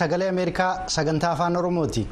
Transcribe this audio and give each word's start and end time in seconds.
sagalee 0.00 0.28
ameerikaa 0.34 0.72
sagantaa 0.96 1.32
afaan 1.36 1.56
oromooti. 1.62 2.02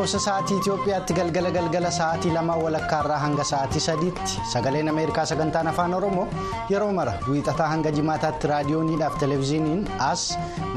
Lakkoofsa 0.00 0.18
sa'aatii 0.24 0.56
itiyoophiyaatti 0.60 1.12
galgala 1.16 1.50
galgala 1.52 1.90
sa'aatii 1.92 2.30
lamaa 2.32 2.56
walakkaarraa 2.56 3.18
hanga 3.24 3.44
sa'aatii 3.44 3.80
sadiitti 3.86 4.40
sagaleen 4.52 4.88
ameerikaa 4.92 5.24
sagantaan 5.30 5.68
afaan 5.72 5.94
oromoo 5.94 6.24
yeroo 6.70 6.92
mara 6.98 7.12
wiixataa 7.28 7.66
hanga 7.72 7.90
jimaataatti 7.98 8.46
raadiyooniidhaaf 8.52 9.18
televezyiiniin 9.24 9.84
as 10.08 10.24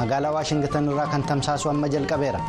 magaalaa 0.02 0.34
waashingitan 0.38 0.90
irraa 0.92 1.08
kan 1.16 1.24
tamsaasu 1.32 1.70
amma 1.72 1.88
jalqabeera 1.96 2.42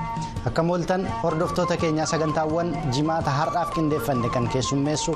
akka 0.51 0.63
mooltan 0.73 1.07
hordoftoota 1.23 1.77
keenyaa 1.85 2.07
sagantaawwan 2.15 2.75
jimaata 2.99 3.31
har'aaf 3.39 3.71
qindeeffanne 3.79 4.29
kan 4.37 4.49
keessummeessu 4.59 5.15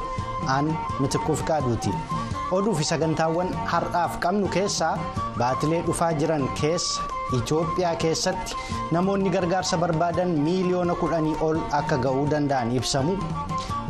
aan 0.56 0.70
mitikkuuf 1.00 1.42
qaaduuti 1.52 1.90
oduu 2.60 2.74
fi 2.80 2.84
sagantaawwan 2.95 3.50
har'aaf 3.74 4.18
qabnu 4.26 4.48
keessaa 4.59 4.95
baatilee 5.38 5.82
dhufaa 5.86 6.12
jiran 6.22 6.48
keessa. 6.60 7.17
Itoophiyaa 7.37 7.95
keessatti 8.00 8.56
namoonni 8.92 9.30
gargaarsa 9.30 9.76
barbaadan 9.76 10.29
miiliyoona 10.46 10.95
kudhanii 10.95 11.37
ol 11.45 11.59
akka 11.79 11.96
ga'uu 12.04 12.24
danda'an 12.30 12.71
ibsamu 12.76 13.16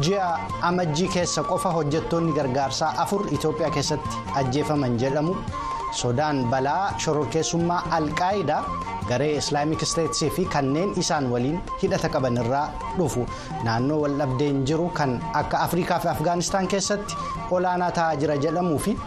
ji'a 0.03 0.29
amajjii 0.71 1.09
keessa 1.15 1.43
qofa 1.51 1.71
hojjettoonni 1.77 2.33
gargaarsaa 2.39 2.93
afur. 3.05 3.27
Itoophiyaa 3.31 3.71
keessatti 3.71 4.17
ajjeefaman 4.43 4.99
jedhamu 4.99 5.37
sodaan 6.01 6.45
balaa 6.51 6.95
shororkeessummaa 6.99 7.83
alqaayidaa 7.99 8.63
garee 9.09 9.37
islaamik 9.41 9.83
isteetsii 9.87 10.31
fi 10.31 10.45
kanneen 10.55 10.91
isaan 11.03 11.31
waliin 11.33 11.61
hidhata 11.83 12.09
qaban 12.17 12.37
irraa 12.43 12.65
dhufu 12.99 13.23
naannoo 13.65 14.01
waldhabdeen 14.03 14.65
jiru 14.67 14.89
kan 14.99 15.15
akka 15.43 15.61
afrikaa 15.69 15.99
fi 16.03 16.09
afgaanistaan 16.09 16.69
keessatti 16.75 17.15
olaanaa 17.51 17.91
ta'aa 18.01 18.17
jira 18.17 18.37
jedhamuu 18.47 18.79
fi. 18.79 18.99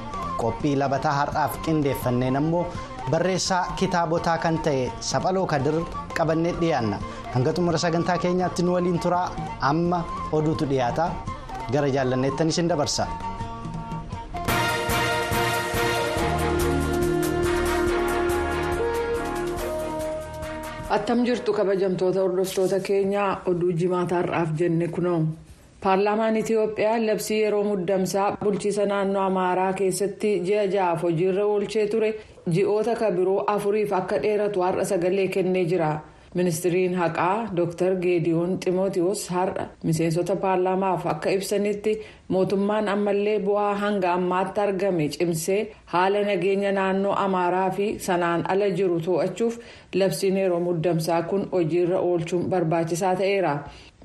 Qophii 0.41 0.75
labataa 0.75 1.11
har'aaf 1.13 1.57
qindeeffanneen 1.65 2.35
ammoo. 2.39 2.65
Barreessaa 3.09 3.63
kitaabotaa 3.79 4.37
kan 4.43 4.57
ta'e 4.67 4.85
saphaloo 5.09 5.45
kadir 5.53 5.75
qabannee 6.17 6.53
dhiyaanna 6.61 6.97
hanga 7.33 7.53
xumura 7.57 7.79
sagantaa 7.85 8.17
keenyaatti 8.25 8.61
nu 8.67 8.71
waliin 8.77 8.99
turaa 9.05 9.27
amma 9.71 9.99
oduutu 10.39 10.65
dhiyaata 10.71 11.05
gara 11.73 11.89
jaallanneettanis 11.97 12.57
hin 12.61 12.69
dabarsa. 12.73 13.07
attam 20.95 21.23
jirtu 21.25 21.53
kabajamtoota 21.53 22.19
hordoftoota 22.23 22.79
keenyaa 22.87 23.41
oduu 23.51 23.71
jimaata 23.81 24.15
har'aaf 24.15 24.49
jenne 24.59 24.87
kunoo. 24.87 25.21
paarlaamaan 25.83 26.35
itiyoophiyaa 26.41 26.97
labsii 27.05 27.37
yeroo 27.43 27.63
muddamsaa 27.67 28.25
bulchiisa 28.43 28.85
naannoo 28.91 29.23
amaaraa 29.29 29.73
keessatti 29.79 30.31
ji'a 30.47 30.65
ja'aaf 30.73 31.03
hojiirra 31.05 31.45
oolchee 31.53 31.85
ture 31.93 32.09
ji'oota 32.49 32.95
kabiroo 32.95 33.43
afuriif 33.55 33.91
akka 33.93 34.17
dheeratu 34.23 34.61
har'a 34.65 34.85
sagalee 34.85 35.27
kennee 35.27 35.65
jira 35.71 35.91
ministiriin 36.35 36.93
haqaa 36.95 37.49
dr 37.59 37.95
geediyoon 38.03 38.57
ximootiyoos 38.63 39.23
har'a 39.35 39.65
miseensota 39.83 40.35
paarlaamaaf 40.43 41.05
akka 41.13 41.29
ibsanitti 41.37 41.93
mootummaan 42.33 42.87
ammallee 42.93 43.39
bu'aa 43.45 43.73
hanga 43.83 44.13
ammaatti 44.13 44.61
argame 44.65 45.07
cimsee 45.15 45.59
haala 45.93 46.21
nageenya 46.29 46.71
naannoo 46.79 47.13
amaaraa 47.25 47.69
fi 47.77 47.87
sanaan 48.07 48.45
ala 48.53 48.69
jiru 48.77 48.99
to'achuuf 49.07 49.59
labsiin 49.99 50.37
yeroo 50.43 50.59
muddamsaa 50.67 51.21
kun 51.29 51.47
hojiirra 51.51 51.99
oolchuun 51.99 52.49
barbaachisaa 52.49 53.15
ta'eera. 53.15 53.53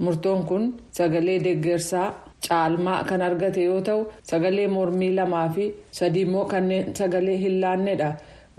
murtoon 0.04 0.42
kun 0.48 0.64
sagalee 0.96 1.38
deeggarsaa 1.44 2.08
caalmaa 2.48 3.02
kan 3.10 3.22
argate 3.28 3.64
yoo 3.64 3.80
ta'u 3.90 4.06
sagalee 4.30 4.68
mormii 4.78 5.12
lamaa 5.18 5.48
fi 5.58 5.68
sadii 6.00 6.22
immoo 6.28 6.44
kanneen 6.54 6.94
sagalee 7.02 7.36
hin 7.44 7.60
laannedha 7.60 8.10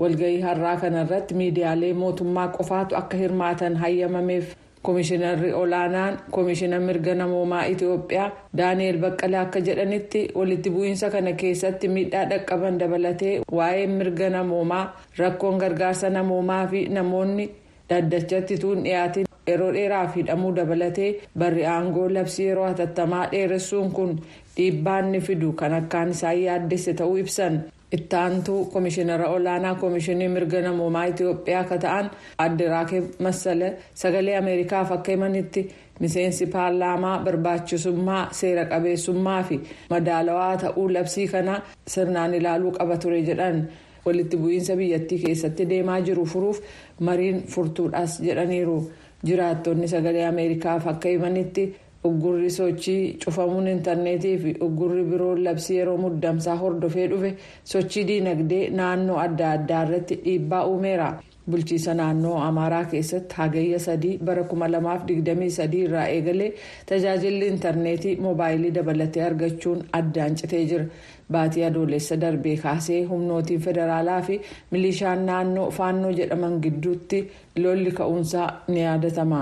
walgahii 0.01 0.41
har'aa 0.47 0.77
kanarratti 0.85 1.33
miidiyaalee 1.41 1.93
mootummaa 2.03 2.47
qofaatu 2.57 2.95
akka 3.01 3.17
hirmaatan 3.17 3.75
hayyamameef 3.83 4.55
koomishinarri 4.87 5.51
olaanaan 5.61 6.17
koomishina 6.31 6.79
mirga 6.79 7.15
namoomaa 7.21 7.63
itiyoophiyaa 7.71 8.27
daani'el 8.57 8.97
baqqalee 9.05 9.39
akka 9.39 9.59
jedhanitti 9.69 10.21
walitti 10.39 10.69
bu'iinsa 10.75 11.09
kana 11.15 11.33
keessatti 11.41 11.87
miidhaa 11.95 12.25
dhaqqaban 12.31 12.79
dabalatee 12.79 13.33
waa'ee 13.59 13.87
mirga 13.99 14.29
namoomaa 14.37 14.83
rakkoon 15.21 15.57
gargaarsa 15.63 16.09
namoomaa 16.19 16.63
fi 16.73 16.85
namoonni 16.99 17.49
daddachatti 17.89 18.57
tuun 18.61 18.83
dhiyaatiin. 18.85 19.26
Yeroo 19.47 19.71
dheeraaf 19.77 20.15
hidhamuu 20.19 20.51
dabalatee 20.59 21.09
barri 21.43 21.65
aangoo 21.75 22.09
labsii 22.17 22.45
yeroo 22.49 22.65
hatattamaa 22.71 23.25
dheeressuun 23.31 23.91
kun 23.97 24.11
dhiibbaa 24.57 24.99
inni 25.05 25.19
fidu 25.29 25.53
kan 25.61 25.73
akkaan 25.79 26.09
isaan 26.17 26.41
yaaddesse 26.43 26.93
ta'uu 27.01 27.17
ibsan 27.23 27.59
ittaantuu 27.97 28.59
koomishinara 28.71 29.27
olaanaa 29.35 29.75
koomishinii 29.81 30.27
mirga 30.35 30.61
namoomaa 30.61 31.05
itiyoophiyaa 31.11 31.61
akka 31.65 31.77
ta'an 31.85 32.09
adde 32.45 32.65
raakee 32.73 33.01
massala 33.27 33.69
sagalee 34.01 34.35
ameerikaaf 34.41 34.91
akka 34.97 35.11
himanitti 35.15 35.61
miseensi 35.99 36.45
paarlaamaa 36.55 37.15
barbaachisummaa 37.25 38.27
seera 38.39 38.65
qabeessummaa 38.73 39.39
fi 39.49 39.59
madaalawaa 39.93 40.57
ta'uu 40.65 40.87
labsii 40.97 41.27
kana 41.33 41.55
sirnaan 41.95 42.33
ilaaluu 42.41 42.71
qaba 42.77 42.97
ture 43.05 43.21
jedhan 43.31 43.63
walitti 44.05 44.37
bu'iinsa 44.43 44.75
biyyattii 44.81 45.19
keessatti 45.25 45.69
deemaa 45.69 45.99
jiru 46.09 46.25
furuuf 46.33 46.59
mariin 46.99 47.43
furtuudhaas 47.53 48.19
jedhaniiru. 48.27 48.77
Jiraattonni 49.25 49.87
sagalee 49.93 50.25
ameerikaaf 50.31 50.87
akka 50.93 51.09
himanitti 51.09 51.63
uggurri 52.07 52.49
sochii 52.57 53.17
cufamuun 53.23 53.67
intarneetii 53.67 54.35
fi 54.43 54.51
uggurri 54.65 55.03
biroon 55.11 55.43
labsii 55.47 55.77
yeroo 55.79 55.97
muddamsaa 56.03 56.55
hordofee 56.61 57.07
dhufe 57.13 57.31
sochii 57.71 58.03
diinagdee 58.11 58.69
naannoo 58.81 59.17
adda 59.23 59.51
addaa 59.55 59.81
irratti 59.87 60.15
dhiibbaa 60.25 60.65
uumeera. 60.67 61.09
Bulchiisa 61.51 61.93
naannoo 61.95 62.37
amaaraa 62.45 62.85
keessatti 62.91 63.35
hagayya 63.39 63.77
sadii 63.79 64.17
bara 64.29 64.41
2023 64.53 65.77
irraa 65.83 66.07
eegalee 66.15 66.49
tajaajilli 66.89 67.47
intarneetii 67.53 68.15
moobaayilii 68.25 68.71
dabalatee 68.77 69.23
argachuun 69.27 69.83
addaan 69.99 70.35
citee 70.41 70.65
jira 70.71 70.85
baatii 71.31 71.63
adoolessa 71.69 72.15
darbee 72.21 72.57
kaasee 72.57 73.03
humnootiin 73.11 73.61
federaalaa 73.61 74.21
fi 74.21 74.41
milishaan 74.71 75.25
naannoo 75.25 75.69
faannoo 75.71 76.11
jedhaman 76.19 76.59
gidduutti 76.63 77.19
lolli 77.63 77.91
ka'uunsaa 77.91 78.49
ni 78.67 78.83
yaadatama. 78.83 79.41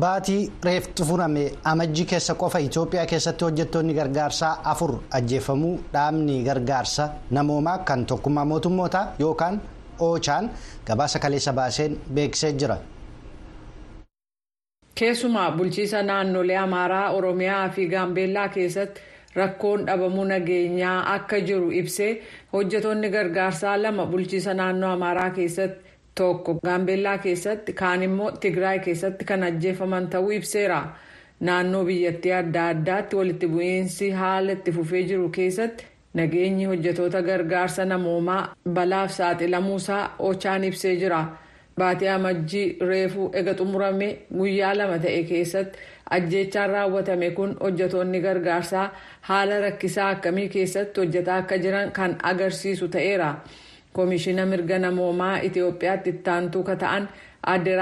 Baatii 0.00 0.52
reeftu 0.64 1.04
furame 1.04 1.44
amajjii 1.64 2.04
keessa 2.12 2.34
qofa 2.34 2.58
Itoophiyaa 2.66 3.06
keessatti 3.12 3.44
hojjettoonni 3.44 3.94
gargaarsaa 3.94 4.52
afur 4.72 4.92
ajjeefamuu 5.18 5.72
dhaabni 5.92 6.42
gargaarsa 6.44 7.08
namoomaa 7.30 7.78
kan 7.78 8.06
tokkummaa 8.06 8.44
mootummootaa 8.44 9.04
yookaan 9.20 9.60
oochaan 10.08 10.50
gabaasa 10.86 11.18
kaleessa 11.18 11.52
baaseen 11.52 11.98
beeksisee 12.14 12.52
jira. 12.52 12.76
Keessumaa 14.94 15.50
bulchiisa 15.50 16.02
naannolee 16.02 16.56
Amaaraa, 16.56 17.10
Oromiyaa 17.10 17.68
fi 17.68 17.86
Gaambeellaa 17.88 18.48
keessatti 18.48 19.00
rakkoon 19.36 19.86
dhabamuu 19.86 20.24
nageenyaa 20.32 20.96
akka 21.14 21.40
jiru 21.50 21.70
ibsee 21.82 22.10
hojjettoonni 22.52 23.08
gargaarsaa 23.14 23.76
lama 23.82 24.06
bulchiisa 24.06 24.54
naannoo 24.54 24.90
Amaaraa 24.96 25.30
keessatti. 25.30 25.86
tokko 26.18 26.52
gaambeellaa 26.64 27.18
keessatti 27.24 27.72
kaan 27.80 28.02
immoo 28.02 28.30
tigraay 28.44 28.78
keessatti 28.86 29.24
kan 29.28 29.42
ajjeefaman 29.48 30.08
ta'uu 30.14 30.30
ibseera 30.38 30.78
naannoo 31.48 31.84
biyyattii 31.88 32.32
adda 32.38 32.64
addaatti 32.72 33.16
walitti 33.18 33.46
bu'iinsi 33.52 34.08
haala 34.20 34.52
itti 34.56 34.72
fufee 34.78 35.02
jiru 35.10 35.28
keessatti 35.36 35.84
nageenyi 36.20 36.64
hojjettoota 36.70 37.22
gargaarsa 37.28 37.84
namoomaa 37.92 38.42
balaaf 38.78 39.10
saaxilamuusaa 39.18 40.02
ochaan 40.30 40.64
ibsee 40.70 40.96
jira 41.04 41.20
baatii 41.78 42.08
amajjii 42.16 42.66
reefuu 42.90 43.30
ega 43.42 43.54
xumurame 43.62 44.08
guyyaa 44.38 44.74
lama 44.78 44.98
ta'e 45.06 45.22
keessatti 45.32 45.78
ajjeechaan 46.18 46.70
raawwatame 46.70 47.30
kun 47.38 47.56
hojjettoonni 47.62 48.20
gargaarsaa 48.26 48.90
haala 49.30 49.60
rakkisaa 49.66 50.08
akkamii 50.14 50.48
keessatti 50.58 51.00
hojjetaa 51.00 51.36
akka 51.44 51.58
jiran 51.64 51.92
kan 51.98 52.16
agarsiisu 52.22 52.88
ta'eera. 52.88 53.34
koomishina 53.92 54.42
mirga 54.46 54.76
namoomaa 54.78 55.36
itiyoophiyaatti 55.46 56.10
ittaantuu 56.10 56.62
ka 56.66 56.74
ta'an 56.82 57.08
adde 57.52 57.72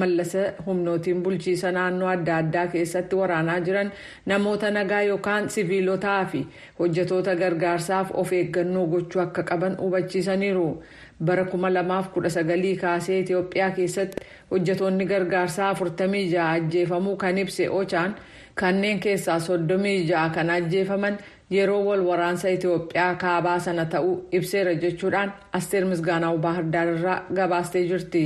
mallasa 0.00 0.42
humnootiin 0.66 1.22
bulchiisa 1.22 1.72
naannoo 1.76 2.08
adda 2.08 2.36
addaa 2.36 2.66
keessatti 2.72 3.16
waraanaa 3.20 3.60
jiran 3.60 3.92
namoota 4.26 4.70
nagaa 4.70 5.02
yookaan 5.02 5.48
siviilotaa 5.56 6.24
fi 6.32 6.40
hojjetoota 6.78 7.36
gargaarsaaf 7.42 8.10
of 8.22 8.32
eeggannoo 8.32 8.86
gochuu 8.86 9.22
akka 9.22 9.42
qaban 9.42 9.76
hubachiisaniiru 9.82 10.66
bara 11.20 11.44
2019 11.50 12.76
kaasee 12.80 13.18
itiyoophiyaa 13.20 13.70
keessatti 13.78 14.26
hojjetoonni 14.50 15.04
gargaarsaa 15.12 15.72
46 15.74 16.38
ajjeefamuu 16.52 17.16
kan 17.16 17.38
ibse 17.38 17.68
ochaan 17.80 18.14
kanneen 18.62 19.00
keessaa 19.00 19.38
36 19.48 20.30
kan 20.34 20.50
ajjeefaman 20.56 21.18
yeroo 21.50 21.82
wal 21.88 22.02
waraansa 22.08 22.48
itiyoophiyaa 22.56 23.14
kaabaa 23.26 23.58
sana 23.68 23.84
ta'uu 23.94 24.16
ibseera 24.38 24.74
jechuudhaan 24.86 25.32
asteer 25.60 25.84
misgaanaa'u 25.92 26.38
baahirdaar 26.48 26.88
irraa 26.96 27.20
gabaastee 27.38 27.84
jirti. 27.92 28.24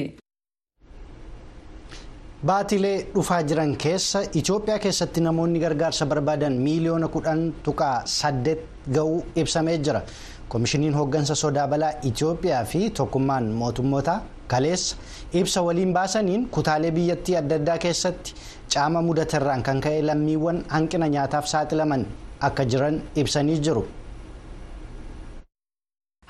baatilee 2.49 2.97
dhufaa 3.15 3.43
jiran 3.51 3.73
keessa 3.85 4.21
itiyoophiyaa 4.41 4.79
keessatti 4.85 5.21
namoonni 5.27 5.59
gargaarsa 5.65 6.07
barbaadan 6.13 6.55
miiliyoona 6.67 7.09
kudhan 7.15 7.41
tuqaa 7.69 7.97
saddeet 8.19 8.61
ga'uu 8.97 9.17
ibsamee 9.43 9.79
jira 9.89 10.03
koomishiniin 10.49 10.95
hooggansa 10.99 11.35
sodaa 11.43 11.67
balaa 11.73 11.93
itiyoophiyaa 12.11 12.65
fi 12.73 12.81
tokkummaan 13.01 13.47
mootummoota 13.61 14.15
kaleessa 14.53 14.97
ibsa 15.41 15.63
waliin 15.63 15.93
baasaniin 15.97 16.49
kutaalee 16.57 16.91
biyyattii 16.99 17.37
adda 17.41 17.57
addaa 17.61 17.79
keessatti 17.85 18.35
caama 18.75 19.03
mudaterraan 19.09 19.63
kan 19.63 19.81
ka'e 19.87 20.03
lammiiwwan 20.11 20.65
hanqina 20.75 21.07
nyaataaf 21.15 21.47
saaxilaman 21.53 22.07
akka 22.49 22.65
jiran 22.65 22.97
ibsanii 23.23 23.59
jiru. 23.69 23.85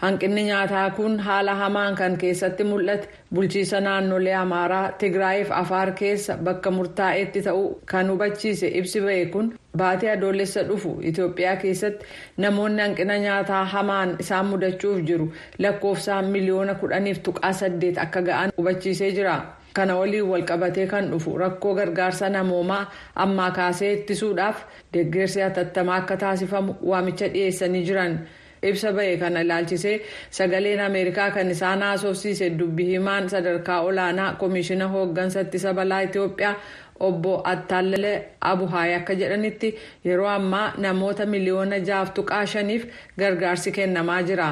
Hanqinni 0.03 0.43
nyaataa 0.49 0.91
kun 0.97 1.19
haala 1.27 1.55
hamaan 1.61 1.95
kan 2.01 2.17
keessatti 2.23 2.65
mul'ate 2.71 3.09
bulchiisa 3.35 3.81
naannolee 3.87 4.35
amaaraa 4.41 4.93
tigraayiif 5.03 5.51
afaar 5.61 5.91
keessa 6.01 6.37
bakka 6.49 6.71
murtaa'eetti 6.77 7.43
ta'uu 7.47 7.67
kan 7.93 8.11
hubachiise 8.13 8.69
ibsi 8.81 9.01
ba'e 9.07 9.27
kun 9.35 9.53
baatee 9.83 10.11
adoolessa 10.15 10.63
dhufu 10.69 10.93
itiyoophiyaa 11.11 11.57
keessatti 11.65 12.07
namoonni 12.47 12.83
hanqina 12.87 13.19
nyaataa 13.27 13.65
hamaan 13.75 14.17
isaan 14.27 14.47
mudachuuf 14.53 15.03
jiru 15.11 15.27
lakkoofsaan 15.59 16.25
miliyoona 16.37 16.75
kudhaniif 16.83 17.23
tuqaa 17.29 17.53
saddeet 17.53 17.99
akka 18.07 18.23
ga'an 18.31 18.53
hubachiisee 18.59 19.13
jira. 19.21 19.37
kana 19.77 19.95
waliin 19.99 20.27
walqabatee 20.31 20.87
kan 20.91 21.11
dhufu 21.11 21.37
rakkoo 21.39 21.75
gargaarsa 21.75 22.29
namoomaa 22.35 22.81
ammaa 23.25 23.51
kaasee 23.59 23.93
ittisuudhaaf 23.97 24.63
deeggarsi 24.95 25.41
hatattamaa 25.41 25.97
akka 26.03 26.17
taasifamu 26.23 26.75
waamicha 26.91 27.29
dhiyeessanii 27.35 27.83
jiran. 27.89 28.17
Ibsa 28.63 28.93
ba'e 28.93 29.17
kana 29.23 29.41
ilaalchisee 29.47 30.01
sagaleen 30.31 30.81
ameerikaa 30.87 31.31
kan 31.31 31.51
isaan 31.51 31.83
haasofsiise 31.83 32.51
dubbi 32.59 32.85
himaan 32.91 33.29
sadarkaa 33.31 33.81
olaanaa 33.91 34.35
koomishina 34.41 34.89
hooggansa 34.95 35.41
ittisa 35.47 35.75
balaa 35.75 36.01
itiyoophiyaa 36.09 36.55
obbo 37.01 37.33
attaallee 37.53 38.17
abuhaay 38.41 38.95
akka 38.95 39.15
jedhanitti 39.21 39.75
yeroo 40.05 40.29
ammaa 40.39 40.73
namoota 40.79 41.27
miliyoona 41.27 41.79
jaaf 41.91 42.11
tuqaa 42.15 42.47
shaniif 42.47 42.87
gargaarsi 43.19 43.73
kennamaa 43.73 44.23
jira. 44.23 44.49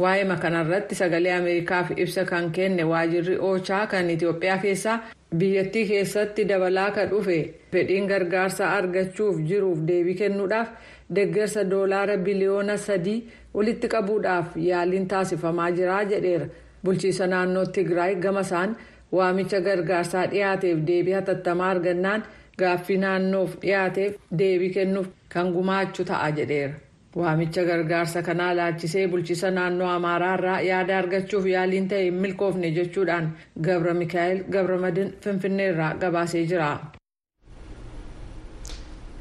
Waa'ee 0.00 0.36
kanarratti 0.42 0.94
sagalee 0.94 1.32
ameerikaaf 1.38 1.90
ibsa 1.96 2.24
kan 2.24 2.50
kenne 2.52 2.84
waajirri 2.84 3.36
oochaa 3.48 3.86
kan 3.86 4.10
itiyoophiyaa 4.10 4.58
keessaa 4.58 4.98
biyyattii 5.36 5.86
keessatti 5.88 6.44
dabalaa 6.48 6.90
ka 6.90 7.04
dhufe 7.10 7.36
fedhiin 7.72 8.06
gargaarsa 8.06 8.70
argachuuf 8.76 9.42
jiruuf 9.50 9.78
deebii 9.88 10.14
kennuudhaaf 10.14 10.68
deeggarsa 11.14 11.64
doolaara 11.70 12.16
biliyoona 12.26 12.76
sadii 12.86 13.18
walitti 13.54 13.88
qabuudhaaf 13.94 14.56
yaaliin 14.68 15.06
taasifamaa 15.12 15.70
jira 15.78 16.02
jedheera 16.10 16.46
bulchiisa 16.84 17.26
naannoo 17.32 17.64
tigraay 17.78 18.14
gama 18.26 18.40
isaan 18.48 18.76
waamicha 19.16 19.60
gargaarsaa 19.66 20.26
dhiyaateef 20.34 20.78
deebii 20.90 21.16
hatattamaa 21.18 21.70
argannaan 21.70 22.22
gaaffii 22.60 22.98
naannoof 23.06 23.56
dhiyaateef 23.64 24.14
deebii 24.42 24.70
kennuuf 24.76 25.08
kan 25.34 25.50
gumaachu 25.56 26.04
ta'a 26.12 26.30
jedheera 26.38 26.74
waamicha 27.20 27.64
gargaarsa 27.70 28.22
kanaa 28.28 28.52
ilaalchisee 28.52 29.06
bulchiisa 29.14 29.50
naannoo 29.56 29.88
amaaraa 29.96 30.34
irraa 30.38 30.60
yaada 30.68 30.98
argachuuf 30.98 31.46
yaaliin 31.54 31.88
ta'e 31.94 32.10
milkoofne 32.22 32.70
jechuudhaan 32.78 33.28
gabra 33.68 33.94
mikaa'el 34.04 34.44
gabramadin 34.56 35.12
finfinneerraa 35.24 35.92
gabaasee 36.04 36.46
jira. 36.52 36.70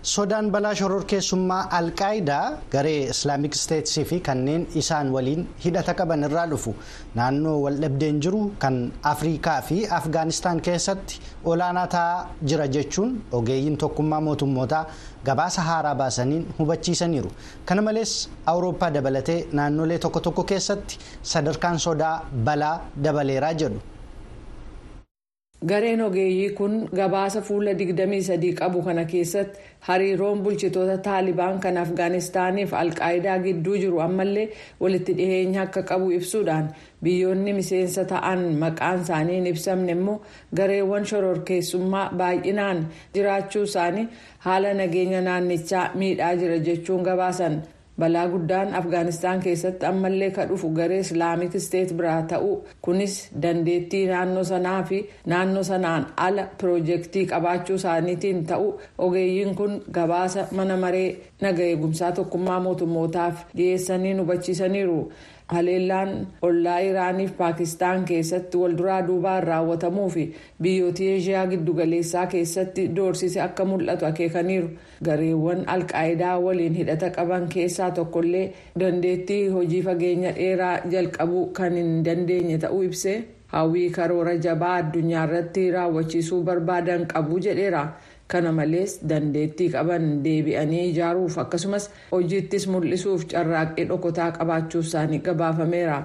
Sodaan 0.02 0.48
balaa 0.52 0.74
shororkeessummaa 0.80 1.68
alqaayidaa 1.78 2.44
garee 2.72 3.10
islaamik 3.14 3.56
isteetsii 3.58 4.04
fi 4.12 4.20
kanneen 4.28 4.64
isaan 4.82 5.12
waliin 5.16 5.42
hidhata 5.66 5.94
qaban 6.00 6.24
irraa 6.28 6.46
dhufu 6.52 6.74
naannoo 7.20 7.58
waldhabdeen 7.66 8.22
jiru 8.26 8.42
kan 8.64 8.78
afriikaa 9.12 9.58
fi 9.70 9.78
afgaanistaan 10.00 10.62
keessatti 10.70 11.20
olaanaa 11.54 11.88
ta'aa 11.96 12.30
jira 12.54 12.68
jechuun 12.78 13.12
ogeeyyiin 13.42 13.78
tokkummaa 13.84 14.22
mootummootaa 14.30 14.86
gabaasa 15.26 15.62
haaraa 15.70 15.96
baasaniin 16.06 16.48
hubachiisaniiru 16.60 17.32
kana 17.66 17.82
malees 17.82 18.16
awurooppaa 18.54 18.92
dabalatee 18.98 19.40
naannolee 19.52 20.00
tokko 20.08 20.20
tokko 20.20 20.44
keessatti 20.44 20.98
sadarkaan 21.34 21.80
sodaa 21.80 22.16
balaa 22.46 22.76
dabaleeraa 23.04 23.54
jedhu. 23.64 23.80
Gareen 25.68 26.02
ogeeyyii 26.02 26.50
kun 26.58 26.76
gabaasa 26.96 27.42
fuula 27.42 27.72
23 27.80 28.54
qabu 28.60 28.82
kana 28.84 29.04
keessatti 29.06 29.60
hariiroon 29.88 30.42
bulchitoota 30.44 30.98
taalibaan 31.08 31.60
kan 31.60 31.78
afgaanistaaniif 31.82 32.74
alqaayidaa 32.82 33.38
gidduu 33.46 33.78
jiru 33.82 34.00
ammallee 34.02 34.46
walitti 34.80 35.14
dhiheenya 35.18 35.62
akka 35.62 35.84
qabu 35.90 36.12
ibsuudhaan 36.18 36.70
biyyoonni 37.04 37.54
miseensa 37.58 38.06
ta'an 38.12 38.46
maqaan 38.62 39.02
isaanii 39.08 39.36
hin 39.40 39.48
ibsamne 39.52 39.92
immoo 39.98 40.22
gareewwan 40.62 41.06
shororkeessummaa 41.12 42.06
baay'inaan 42.22 42.86
jiraachuu 43.18 43.64
isaanii 43.72 44.08
haala 44.48 44.74
nageenya 44.84 45.22
naannichaa 45.28 45.90
miidhaa 45.96 46.36
jira 46.44 46.58
jechuun 46.70 47.04
gabaasan. 47.10 47.60
Balaa 48.00 48.28
guddaan 48.34 48.74
afgaanistaan 48.80 49.40
keessatti 49.46 49.86
ammallee 49.92 50.30
ka 50.38 50.46
dhufu 50.50 50.70
garee 50.80 51.00
islaamik 51.06 51.56
isteet 51.60 51.94
biraa 52.02 52.22
ta'u 52.34 52.52
kunis 52.88 53.16
dandeettii 53.46 54.04
naannoo 54.12 54.44
sanaa 54.52 54.84
fi 54.92 55.00
naannoo 55.34 55.64
sanaan 55.72 56.06
ala 56.28 56.44
piroojeektii 56.62 57.26
qabaachuu 57.32 57.76
isaaniitiin 57.82 58.46
ta'u 58.52 58.68
ogeeyyiin 59.08 59.56
kun 59.56 59.74
gabaasa 59.98 60.48
mana 60.52 60.78
maree 60.86 61.10
naga 61.42 61.64
eegumsaa 61.72 62.12
tokkummaa 62.22 62.60
mootummootaaf 62.68 63.36
dhiyeessaniin 63.58 64.20
hubachiisaniiru. 64.22 65.02
Haleellaan 65.54 66.12
ollaa 66.48 66.78
iraaniif 66.88 67.32
paakistaan 67.38 68.04
keessatti 68.10 68.58
walduraa 68.64 69.00
duubaan 69.08 69.44
raawwatamuu 69.50 70.10
fi 70.16 70.26
biyyoota 70.66 71.04
eeshiyaa 71.14 71.46
giddugaleessaa 71.54 72.26
keessatti 72.34 72.86
doorsise 73.00 73.42
akka 73.48 73.66
mul'atu 73.72 74.06
akeekaniiru 74.12 74.70
gareewwan 75.10 75.64
alqaayidaa 75.76 76.36
waliin 76.46 76.74
hidhata 76.82 77.10
qaban 77.18 77.48
keessaa 77.56 77.90
tokkollee 78.02 78.46
dandeettii 78.84 79.42
hojii 79.58 79.82
fageenya 79.90 80.32
dheeraa 80.38 80.78
jalqabuu 80.96 81.46
kan 81.62 81.74
hin 81.82 81.92
dandeenye 82.06 82.58
ta'uu 82.66 82.84
ibsee 82.92 83.18
hawwii 83.56 83.90
karoora 83.98 84.36
jabaa 84.46 84.76
addunyaa 84.84 85.26
irratti 85.28 85.72
raawwachiisuu 85.76 86.44
barbaadan 86.44 87.06
qabu 87.14 87.40
jedheera. 87.46 87.84
Kana 88.32 88.52
malees 88.52 89.00
dandeettii 89.10 89.70
qaban 89.76 90.08
deebi'anii 90.24 90.84
ijaaruuf. 90.92 91.38
Akkasumas 91.44 91.90
hojiittis 92.12 92.68
mul'isuuf 92.68 93.26
carraaqqii 93.32 93.86
dhokotaa 93.92 94.32
qabaachuu 94.40 94.82
isaanii 94.88 95.20
gabaafameera. 95.28 96.00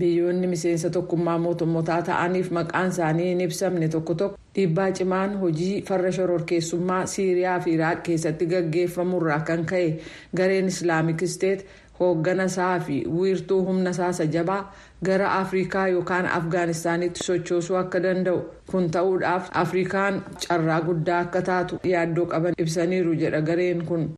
Biyyoonni 0.00 0.46
miseensa 0.46 0.90
tokkummaa 0.90 1.38
mootummootaa 1.38 2.02
ta'aniif 2.02 2.50
maqaan 2.56 2.88
isaanii 2.94 3.28
hin 3.30 3.40
ibsamne. 3.46 3.88
Tokko 3.88 4.14
tokko 4.14 4.38
dhiibbaa 4.54 4.90
cimaan 5.00 5.34
hojii 5.40 5.82
farra 5.88 6.12
shororkeessummaa 6.18 7.02
siiriyaa 7.06 7.58
fi 7.60 7.74
iraaq 7.78 8.02
keessatti 8.06 8.46
gaggeeffamurraa 8.52 9.40
kan 9.40 9.64
ka'e. 9.72 9.90
Gareen 10.36 10.66
islaamik 10.72 11.22
isteet 11.22 11.66
hooggana 12.00 12.44
isaa 12.52 12.78
fi 12.86 12.96
wiirtuu 13.18 13.60
humna 13.66 13.90
isaa 13.96 14.26
jabaa 14.36 14.60
gara 15.08 15.32
afrikaa 15.40 15.86
yookaan 15.88 16.26
afgaanistaanitti 16.38 17.24
sochoosuu 17.24 17.76
akka 17.82 18.02
danda'u 18.06 18.40
kun 18.70 18.90
ta'uudhaaf 18.96 19.50
afrikaan 19.64 20.22
carraa 20.46 20.80
guddaa 20.88 21.20
akka 21.26 21.42
taatu 21.50 21.80
yaaddoo 21.92 22.26
qaban 22.32 22.54
ibsaniiru 22.64 23.14
jedha 23.24 23.40
gareen 23.40 23.84
kun. 23.92 24.08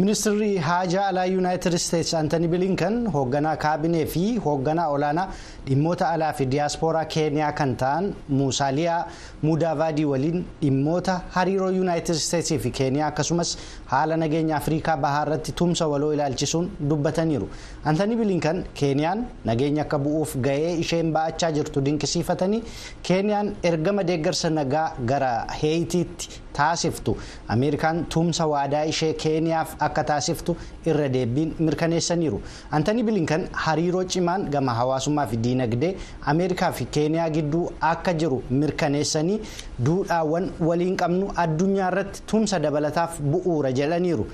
Ministirri 0.00 0.56
haajaa 0.66 1.06
alaa 1.10 1.24
yuunaayitid 1.30 1.74
isteetsi 1.78 2.14
antoni 2.16 2.48
bilinkan 2.52 2.94
hoogganaa 3.14 3.54
kaabinee 3.64 4.04
fi 4.12 4.22
hoogganaa 4.44 4.86
olaanaa 4.94 5.26
dhimmoota 5.66 6.08
alaa 6.14 6.30
fi 6.38 6.44
diyaaspooraa 6.52 7.04
keeniyaa 7.14 7.50
kan 7.58 7.72
ta'an 7.82 8.06
muusaaliyaa 8.38 9.00
mudaavaadii 9.48 10.04
waliin 10.12 10.38
dhimmoota 10.62 11.16
hariiroo 11.36 11.70
yuunaayitid 11.78 12.14
isteetsii 12.22 12.58
fi 12.64 12.70
keeniyaa 12.80 13.08
akkasumas 13.12 13.50
haala 13.92 14.16
nageenya 14.22 14.56
afriikaa 14.60 14.96
bahaa 15.06 15.22
irratti 15.26 15.52
tumsa 15.62 15.88
waloo 15.94 16.12
ilaalchisuun 16.18 16.70
dubbataniiru 16.92 17.48
antoni 17.92 18.16
bilinkan 18.22 18.64
keeniyaan 18.82 19.26
nageenya 19.50 19.82
akka 19.86 19.98
bu'uuf 20.06 20.36
ga'ee 20.48 20.72
isheen 20.84 21.12
ba'achaa 21.18 21.50
jirtu 21.58 21.80
dinqisiifatanii 21.90 22.62
keeniyaan 23.10 23.52
ergama 23.72 24.02
deeggarsa 24.12 24.50
nagaa 24.60 24.86
gara 25.12 25.32
heeyitiitti 25.62 26.28
taasiftu 26.58 27.16
ameerikaan 27.54 28.04
tumsa 28.14 28.46
waadaa 28.52 28.82
ishee 28.92 29.12
keeniyaaf 29.24 29.74
akka 29.86 30.04
taasiftu 30.10 30.56
irra 30.92 31.08
deebiin 31.16 31.54
mirkaneessaniiru 31.66 32.40
antoni 32.78 33.02
bilinkan 33.08 33.48
hariiroo 33.64 34.04
cimaan 34.14 34.46
gama 34.54 34.74
hawaasummaa 34.80 35.26
fi 35.32 35.36
diinagdee 35.46 35.92
ameerikaa 36.34 36.72
fi 36.80 36.84
keeniyaa 36.98 37.28
gidduu 37.38 37.64
akka 37.92 38.12
jiru 38.22 38.42
mirkaneessanii 38.50 39.40
duudhaawwan 39.86 40.50
waliin 40.68 40.96
qabnu 41.04 41.32
addunyaa 41.46 41.88
irratti 41.94 42.22
tumsa 42.32 42.58
dabalataaf 42.66 43.20
bu'uura 43.32 43.72
jedhaniiru 43.80 44.26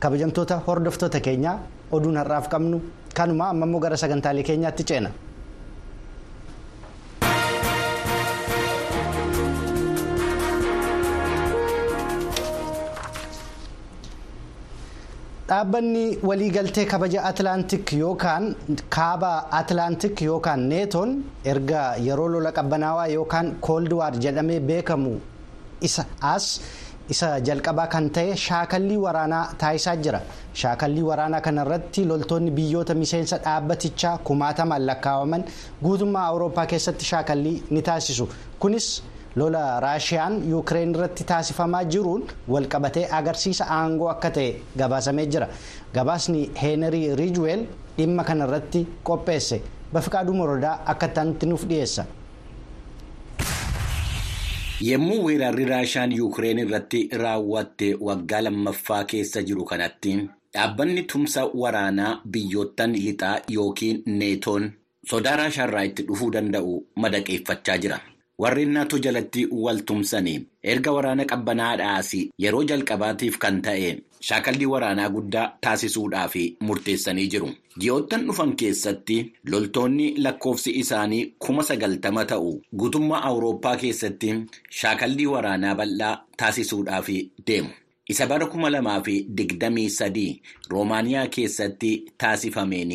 kabajamtoota 0.00 0.56
hordoftoota 0.66 1.20
keenyaa 1.28 1.58
oduun 1.98 2.16
har'aaf 2.22 2.48
qabnu 2.56 2.80
kanuma 3.20 3.48
ammammoo 3.52 3.80
gara 3.80 3.96
sagantaalee 3.96 4.42
keenyaatti 4.48 4.84
ceena. 4.90 5.10
Dhaabbanni 15.48 16.04
waliigaltee 16.28 16.84
kabaja 16.92 17.20
atlaantik 17.30 17.92
yookaan 18.02 18.44
kaaba 18.96 19.32
atlaantik 19.60 20.20
yookaan 20.28 20.60
neetoon 20.72 21.10
erga 21.52 21.82
yeroo 22.06 22.28
lola 22.34 22.50
qabbanaawaa 22.58 23.06
yookaan 23.16 23.48
kooldiwaar 23.66 24.12
jedhamee 24.24 24.58
beekamu 24.70 25.12
isa 25.88 26.04
as 26.34 26.46
isa 27.14 27.28
jalqabaa 27.48 27.86
kan 27.94 28.10
ta'e 28.16 28.34
shaakallii 28.46 28.98
waraanaa 29.06 29.44
taasisaa 29.62 29.96
jira 30.04 30.20
shaakallii 30.62 31.04
waraanaa 31.10 31.40
kanarratti 31.48 32.04
loltoonni 32.12 32.50
biyyoota 32.60 32.94
miseensa 33.02 33.38
dhaabbatichaa 33.44 34.18
kumaatamaan 34.30 34.86
lakkaa'aman 34.90 35.44
guutummaa 35.84 36.26
awurooppaa 36.30 36.66
keessatti 36.72 37.04
shaakallii 37.12 37.58
ni 37.70 37.82
taasisu 37.90 38.28
kunis. 38.58 38.88
Lola 39.36 39.62
raashiyaan 39.84 40.34
yuukireen 40.50 40.94
irratti 40.94 41.24
taasifamaa 41.30 41.84
jiruun 41.94 42.22
walqabatee 42.54 43.06
agarsiisa 43.18 43.64
aangoo 43.78 44.08
akka 44.12 44.30
ta'e 44.36 44.50
gabaasamee 44.82 45.26
jira 45.34 45.48
gabaasni 45.96 46.44
heenarii 46.62 47.14
riijweel 47.22 47.66
dhimma 47.98 48.24
kanarratti 48.30 48.86
qopheesse 49.10 49.60
bafiqaaduu 49.92 50.34
morodaa 50.40 50.78
akka 50.94 51.06
itti 51.30 51.46
nuuf 51.46 51.64
dhiyeessa. 51.72 52.04
Yemmuu 54.86 55.20
weerarri 55.26 55.64
raashiyaan 55.64 56.12
yuukireen 56.16 56.58
irratti 56.64 56.98
raawwatte 57.22 57.94
waggaa 58.08 58.40
lammaffaa 58.48 59.04
keessa 59.12 59.42
jiru 59.42 59.64
kanatti 59.70 60.16
dhaabbanni 60.54 61.02
tumsa 61.12 61.44
waraanaa 61.62 62.10
biyyoottan 62.32 62.92
lixaa 63.04 63.36
yookiin 63.54 64.02
neetoon 64.18 64.68
sodaa 65.10 65.36
raashiyaarraa 65.42 65.82
itti 65.92 66.02
dhufuu 66.10 66.30
danda'u 66.32 66.74
madaqeeffachaa 67.04 67.78
jira. 67.78 67.98
Warreen 68.38 68.72
naatoo 68.76 68.98
jalatti 69.04 69.46
wal 69.50 69.78
tumsanii 69.88 70.40
erga 70.72 70.92
waraana 70.96 71.24
qabbanaadhaas 71.30 72.10
yeroo 72.44 72.64
jalqabaatiif 72.70 73.38
kan 73.44 73.62
ta'e 73.66 73.92
shaakallii 74.28 74.68
waraanaa 74.72 75.06
guddaa 75.14 75.44
taasisuudhaaf 75.66 76.34
murteessanii 76.70 77.24
jiru. 77.34 77.48
Ji'oottan 77.80 78.26
dhufan 78.28 78.52
keessatti 78.62 79.16
loltoonni 79.54 80.10
lakkoofsi 80.26 80.70
isaanii 80.82 81.22
kuma 81.46 81.62
sagaltama 81.70 82.24
ta'u 82.34 82.52
guutummaa 82.82 83.22
Awurooppaa 83.30 83.74
keessatti 83.84 84.34
shaakallii 84.82 85.26
waraanaa 85.32 85.74
bal'aa 85.80 86.12
taasisuudhaaf 86.36 87.08
deemu. 87.46 87.70
Isa 88.08 88.26
bara 88.26 88.46
kuma 88.46 88.70
lamaa 88.70 89.00
fi 89.02 89.16
digdamii 89.38 89.88
sadii 89.90 90.42
Roomaaniyaa 90.70 91.26
keessatti 91.28 91.94
taasifameen 92.18 92.92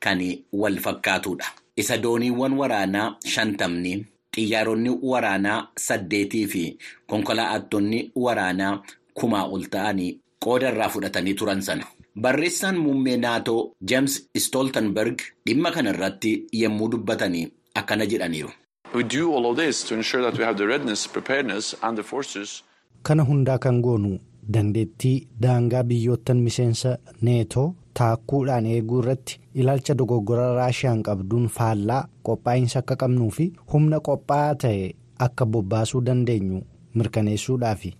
kan 0.00 0.18
wal 0.52 0.78
fakkaatudha. 0.86 1.46
Isa 1.76 1.98
dooniiwwan 1.98 2.52
waraanaa 2.58 3.14
shantamni. 3.26 4.04
Xiyyaaronni 4.34 4.90
waraanaa 5.12 5.58
saddeetii 5.86 6.46
fi 6.52 6.62
konkolaattonni 7.06 8.00
waraanaa 8.26 8.72
kumaa 9.20 9.44
ol 9.56 9.64
ta'anii 9.76 10.10
qooda 10.46 10.68
irraa 10.72 10.88
fudhatanii 10.94 11.34
turan 11.40 11.62
sana. 11.62 11.84
Barreessaan 12.20 12.76
muummee 12.78 13.16
naatoo 13.16 13.60
James 13.90 14.16
Stoltenberg 14.46 15.18
dhimma 15.46 15.70
kana 15.76 15.90
irratti 15.94 16.32
yommuu 16.62 16.88
dubbatanii 16.92 17.46
akkana 17.80 18.06
jedhaniiru. 18.12 18.50
Kana 23.02 23.22
hundaa 23.28 23.58
kan 23.58 23.80
goonu 23.82 24.18
dandeettii 24.54 25.28
daangaa 25.42 25.82
biyyoottan 25.84 26.36
miseensa 26.46 26.98
neetoo 27.22 27.74
taakkuudhaan 28.00 28.66
eeguu 28.74 29.00
irratti 29.02 29.38
ilaalcha 29.62 29.94
dogoggora 30.02 30.46
raashiyaan 30.60 31.02
qabduun 31.08 31.48
faallaa 31.58 32.02
qophaa'insa 32.28 32.78
akka 32.84 32.96
qabnuu 33.02 33.30
fi 33.40 33.44
humna 33.74 33.98
qophaa'aa 34.08 34.54
ta'e 34.64 34.86
akka 35.28 35.44
bobbaasuu 35.56 36.00
dandeenyu 36.06 36.58
mirkaneessuudhaafi. 36.94 37.90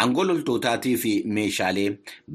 Aangoo 0.00 0.24
loltootaatii 0.28 0.96
fi 1.06 1.12
meeshaalee 1.38 1.88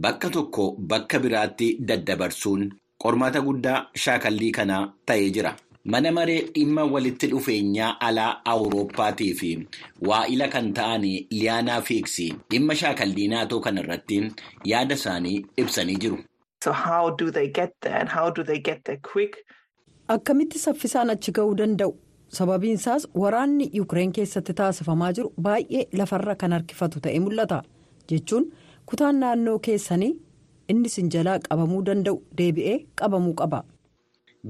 bakka 0.08 0.30
tokko 0.36 0.66
bakka 0.92 1.20
biraatti 1.24 1.70
daddabarsuun 1.92 2.68
qormaata 3.04 3.42
guddaa 3.48 3.80
shaakallii 4.04 4.52
kanaa 4.60 4.84
ta'ee 5.06 5.30
jira. 5.38 5.54
Mana 5.94 6.12
maree 6.12 6.40
dhimma 6.56 6.84
walitti 6.94 7.28
dhufeenyaa 7.32 7.90
alaa 8.08 8.32
Awurooppaatii 8.54 9.34
fi 9.42 9.52
waa'ila 10.08 10.48
kan 10.56 10.74
ta'an 10.80 11.02
Liyaanaa 11.32 11.82
Fiiksi 11.90 12.26
dhimma 12.52 12.76
shaakallii 12.82 13.28
naatoo 13.34 13.60
kanarratti 13.68 14.18
yaada 14.72 14.96
isaanii 15.02 15.38
ibsanii 15.64 15.96
jiru. 16.06 16.18
Akkamitti 20.16 20.60
saffisaan 20.60 21.10
achi 21.14 21.32
ga'uu 21.38 21.56
danda'u? 21.58 21.94
Sababiin 22.38 22.74
isaas 22.80 23.08
waraanni 23.24 23.70
Yuukireen 23.74 24.12
keessatti 24.18 24.54
taasifamaa 24.62 25.12
jiru 25.20 25.30
baay'ee 25.48 25.84
lafarra 26.02 26.36
kan 26.36 26.52
harkifatu 26.58 27.00
ta'ee 27.06 27.20
mul'ata. 27.26 27.62
Jechuun 28.12 28.48
kutaan 28.86 29.20
naannoo 29.24 29.60
keessanii 29.68 30.12
inni 30.74 30.90
sin 30.96 31.10
jalaa 31.16 31.38
qabamuu 31.50 31.82
danda'u 31.90 32.22
deebi'ee 32.42 32.78
qabamuu 33.02 33.34
qaba. 33.42 33.64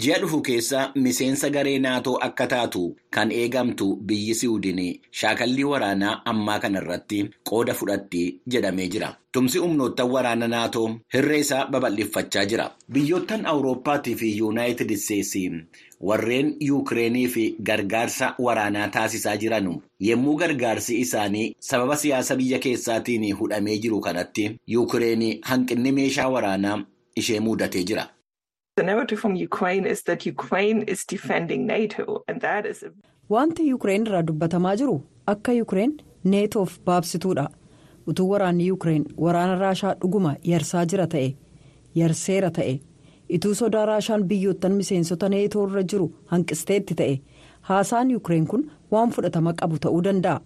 Ji'a 0.04 0.18
dhufu 0.22 0.42
keessa 0.46 0.80
miseensa 0.96 1.50
garee 1.50 1.80
naatoo 1.84 2.16
akka 2.26 2.46
taatu 2.48 2.82
kan 3.16 3.32
eegamtu 3.32 3.86
biyyi 4.08 4.34
Siwiidin 4.40 4.80
shaakallii 5.20 5.64
waraanaa 5.70 6.22
ammaa 6.32 6.58
kanarratti 6.60 7.20
qooda 7.50 7.74
fudhatti 7.74 8.22
jedhamee 8.56 8.88
jira. 8.96 9.10
Tumsi 9.32 9.58
humnoottan 9.64 10.10
waraana 10.12 10.48
naatoo 10.48 10.90
hirree 11.14 11.40
isaa 11.46 11.66
babal'ifachaa 11.76 12.46
jira. 12.52 12.66
Biyyoottan 12.92 13.46
Awurooppaatii 13.46 14.16
fi 14.16 14.30
Yuunaayitid 14.38 14.92
Isteetsi 14.92 15.44
warreen 16.10 16.54
Yuukireenii 16.68 17.28
fi 17.28 17.46
gargaarsa 17.72 18.34
waraanaa 18.40 18.88
taasisaa 18.98 19.38
jiran 19.38 19.72
yommuu 20.10 20.36
gargaarsi 20.44 21.00
isaanii 21.06 21.56
sababa 21.60 21.98
siyaasa 22.04 22.36
biyya 22.36 22.60
keessaatiin 22.60 23.26
hudhamee 23.40 23.78
jiru 23.78 24.00
kanatti 24.02 24.46
Yuukireen 24.68 25.26
hanqinni 25.42 25.92
meeshaa 25.92 26.30
waraanaa 26.30 26.78
ishee 27.16 27.40
mudatee 27.40 27.84
jira. 27.84 28.08
Wanti 33.36 33.64
Yuukireen 33.70 34.06
irraa 34.08 34.22
dubbatamaa 34.28 34.76
jiru 34.82 34.94
akka 35.34 35.52
Yuukireen 35.60 35.94
neetoof 36.34 36.78
baabsituudha. 36.90 37.48
Utuu 38.08 38.28
waraanni 38.30 38.68
Yuukireen 38.68 39.06
waraana 39.26 39.56
raashaa 39.64 39.94
dhuguma 40.04 40.36
yarsaa 40.52 40.86
jira 40.94 41.08
ta'e 41.14 41.28
yarseera 42.02 42.52
ta'e 42.58 42.76
ituu 43.38 43.54
sodaa 43.62 43.86
raashaan 43.90 44.24
biyyoottan 44.30 44.72
miseensota 44.82 45.30
neetoo 45.34 45.66
irra 45.68 45.84
jiru 45.94 46.08
hanqisteetti 46.34 46.96
ta'e 47.02 47.16
haasaan 47.72 48.12
Yuukireen 48.16 48.48
kun 48.54 48.64
waan 48.92 49.12
fudhatama 49.18 49.54
qabu 49.62 49.80
ta'uu 49.88 50.04
danda'a. 50.10 50.40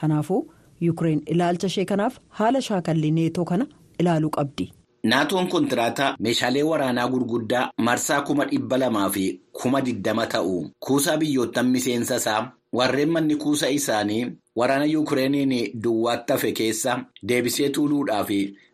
Kanaafuu 0.00 0.40
Yuukireen 0.80 1.22
ilaalcha 1.26 1.66
ishee 1.72 1.84
kanaaf 1.92 2.18
haala 2.40 2.60
shaakallii 2.70 3.10
neetoo 3.20 3.44
kana 3.52 3.66
ilaaluu 4.00 4.30
qabdi. 4.38 4.66
Naatoon 5.10 5.48
kontiraataa 5.52 6.14
meeshaalee 6.26 6.62
waraanaa 6.70 7.08
gurguddaa 7.14 7.64
marsaa 7.88 8.20
kuma 8.28 8.44
dhibba 8.50 8.76
lamaa 8.82 9.08
fi 9.16 9.24
kuma 9.62 9.80
diddama 9.86 10.26
ta'u 10.34 10.56
kuusaa 10.86 11.16
biyyoottan 11.22 11.68
miseensa 11.74 12.16
isaa 12.22 12.42
warreen 12.78 13.10
manni 13.16 13.36
kuusa 13.44 13.70
isaanii 13.78 14.26
waraana 14.60 14.84
yuukireeniin 14.92 15.54
duwwaatti 15.82 16.32
hafe 16.32 16.52
keessa 16.60 16.98
deebisee 17.28 17.68
tuuluudhaaf 17.78 18.30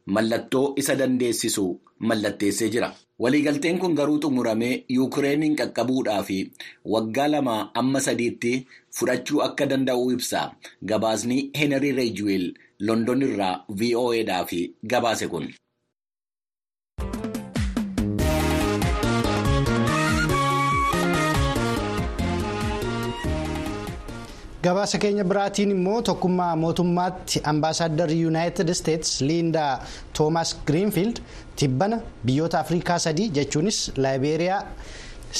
mallattoo 0.06 0.66
isa 0.76 0.94
dandeessisu 1.00 1.64
mallatteessee 1.98 2.68
jira. 2.74 2.92
waliigalteen 3.22 3.78
kun 3.78 3.92
garuu 3.98 4.18
xumuramee 4.22 4.84
yuukireeniin 4.94 5.56
qaqqabuudhaaf 5.58 6.30
waggaa 6.92 7.26
lama 7.34 7.54
amma 7.80 8.00
sadiitti 8.06 8.52
fudhachuu 8.98 9.42
akka 9.46 9.66
danda'u 9.72 10.10
ibsa 10.14 10.40
gabaasni 10.92 11.36
heenarii 11.58 11.92
reejuweel 11.98 12.46
london 12.88 13.22
irraa 13.26 13.54
vo'edhaaf 13.80 14.50
gabaase 14.94 15.28
kun. 15.34 15.46
Gabaasa 24.64 24.99
keenya 25.02 25.25
biraatiin 25.31 25.71
immoo 25.75 26.00
tokkummaa 26.09 26.54
mootummaatti 26.62 27.40
ambaasaaddarri 27.52 28.19
yuunaayitid 28.23 28.69
isteetsi 28.75 29.25
liindaa 29.28 29.73
toomaas 30.19 30.50
giriinfiild 30.66 31.16
tibbana 31.62 31.99
biyyoota 32.26 32.61
afrikaa 32.64 32.99
sadii 33.07 33.28
jechuunis 33.38 33.78
laayibeeriyaa 34.04 34.61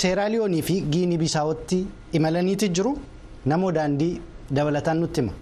seeraaliyoonii 0.03 0.63
fi 0.71 0.81
giinii 0.97 1.19
bisaawootti 1.25 1.79
imalaniiti 2.21 2.69
jiru 2.81 2.93
namoo 3.53 3.73
daandii 3.79 4.13
dabalataan 4.57 5.01
nutti 5.01 5.21
hima. 5.21 5.33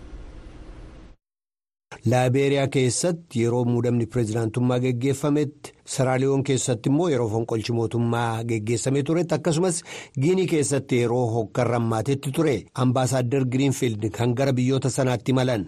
Laayibeeriyaa 2.11 2.66
keessatti 2.75 3.40
yeroo 3.42 3.64
muudamni 3.64 4.06
pireezidaantummaa 4.12 4.78
geggeeffametti 4.85 5.73
seeraaliyoon 5.94 6.44
keessatti 6.50 6.88
immoo 6.92 7.09
yeroo 7.12 7.28
fonqolchi 7.32 7.73
mootummaa 7.78 8.44
geggeessamee 8.52 9.02
turetti 9.11 9.35
akkasumas 9.35 9.82
giinii 10.20 10.47
keessatti 10.52 11.00
yeroo 11.02 11.26
hokkarra 11.35 11.75
hammaatetti 11.80 12.32
ture. 12.38 12.54
Ambaasaaddar 12.75 13.44
giriinfiild 13.54 14.09
kan 14.18 14.35
gara 14.35 14.52
biyyoota 14.52 14.90
sanaatti 14.90 15.30
imalan 15.37 15.66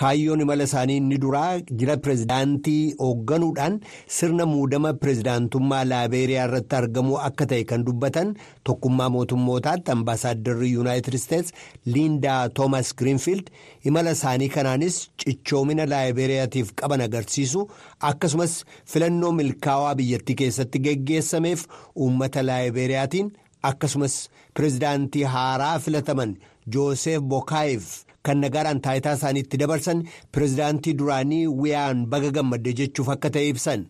kaayyoon 0.00 0.40
imala 0.44 0.64
isaanii 0.68 0.96
inni 1.00 1.16
duraa 1.22 1.60
jila 1.80 1.96
pirezidaantii 2.04 2.94
hoogganuudhaan 3.00 3.74
sirna 4.16 4.46
muudama 4.52 4.92
pirezidaantummaa 5.02 5.80
laabeeriyaa 5.90 6.44
irratti 6.48 6.76
argamuu 6.78 7.18
akka 7.28 7.46
ta'e 7.50 7.64
kan 7.72 7.84
dubbatan 7.88 8.30
tokkummaa 8.70 9.08
mootummootaatti 9.16 9.90
ambaasaaddarri 9.96 10.70
yuunaayitid 10.72 11.14
isteets 11.20 11.52
liindaa 11.96 12.38
toomas 12.60 12.92
giriinfiild 13.02 13.50
imala 13.90 14.10
isaanii 14.18 14.48
kanaanis 14.56 14.96
cichoomina 15.24 15.86
laabeeriyaatiif 15.94 16.72
qaban 16.82 17.00
agarsiisu 17.08 17.66
akkasumas 18.12 18.54
filannoo 18.94 19.32
milkaawaa 19.40 19.94
biyyattii 20.00 20.38
keessatti 20.44 20.78
geggeessameef 20.86 21.66
uummata 22.06 22.42
laabeeriyaatiin 22.52 23.28
akkasumas 23.72 24.16
pirezidaantii 24.54 25.22
haaraa 25.34 25.76
filataman 25.84 26.32
jooseef 26.74 27.20
bokaayeef. 27.34 27.86
Kan 28.28 28.38
nagaadhaan 28.44 28.80
taayitaa 28.86 29.14
isaaniitti 29.18 29.56
dabarsan 29.64 30.04
pirezidaantii 30.32 30.94
duraanii 31.00 31.46
wiyaan 31.64 32.06
baga 32.14 32.30
gammadde 32.38 32.72
jechuuf 32.80 33.08
akka 33.14 33.30
ta'e 33.36 33.48
ibsan 33.54 33.86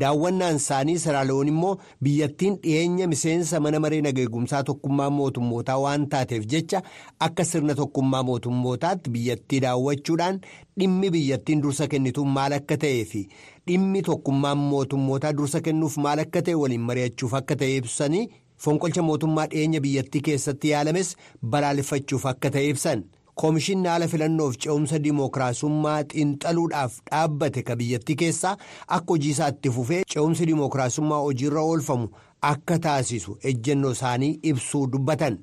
daawwannaan 0.00 0.56
isaanii 0.60 0.96
seraalewoon 1.02 1.48
immoo 1.52 1.70
biyyattiin 2.06 2.56
dhiyeenya 2.64 3.06
miseensa 3.12 3.60
mana 3.64 3.80
maree 3.84 4.00
nageegumsaa 4.06 4.62
tokkummaa 4.68 5.08
mootummootaa 5.18 5.78
waan 5.84 6.04
taateef 6.12 6.44
jecha 6.52 6.82
akka 7.26 7.44
sirna 7.50 7.74
tokkummaa 7.80 8.22
mootummootaatti 8.28 9.10
biyyattii 9.16 9.60
daawwachuudhaan 9.66 10.40
dhimmi 10.80 11.10
biyyattiin 11.16 11.62
dursa 11.66 11.88
kennitu 11.94 12.24
maal 12.36 12.52
akka 12.58 12.76
ta'ee 12.86 13.04
fi 13.12 13.24
dhimmi 13.70 14.02
tokkummaan 14.10 14.58
mootummootaa 14.72 15.32
dursa 15.42 15.60
kennuuf 15.68 15.96
maal 16.06 16.18
akka 16.26 16.42
ta'e 16.48 16.54
waliin 16.62 16.86
mari'achuuf 16.90 17.34
akka 17.42 17.56
ta'e 17.64 17.76
ibsanii 17.82 18.24
fonqolcha 18.66 19.02
mootummaa 19.10 19.46
dhiyeenya 19.54 19.80
biyyattii 19.88 20.20
keessatti 20.30 20.74
yaalames 20.74 21.14
balaaleffachuuf 21.54 22.26
akka 22.34 22.50
ta'e 22.58 22.68
ibsan. 22.74 23.02
Koomishinni 23.40 23.88
haala 23.88 24.08
filannoof 24.12 24.56
ce'umsa 24.64 24.98
dimookiraasummaa 25.02 25.98
xiinxaluudhaaf 26.12 26.94
dhaabbate 27.10 27.62
ka 27.68 27.76
biyyattii 27.82 28.16
keessaa 28.22 28.56
akka 28.86 29.12
hojii 29.14 29.30
isaa 29.36 29.48
itti 29.56 29.70
fufee 29.76 30.00
ce'umsi 30.14 30.46
dimookiraasummaa 30.52 31.20
hojiirra 31.26 31.62
oolfamu 31.72 32.08
akka 32.52 32.78
taasisu 32.88 33.36
ejjennoo 33.52 33.92
isaanii 33.98 34.32
ibsuu 34.52 34.82
dubbatan 34.96 35.38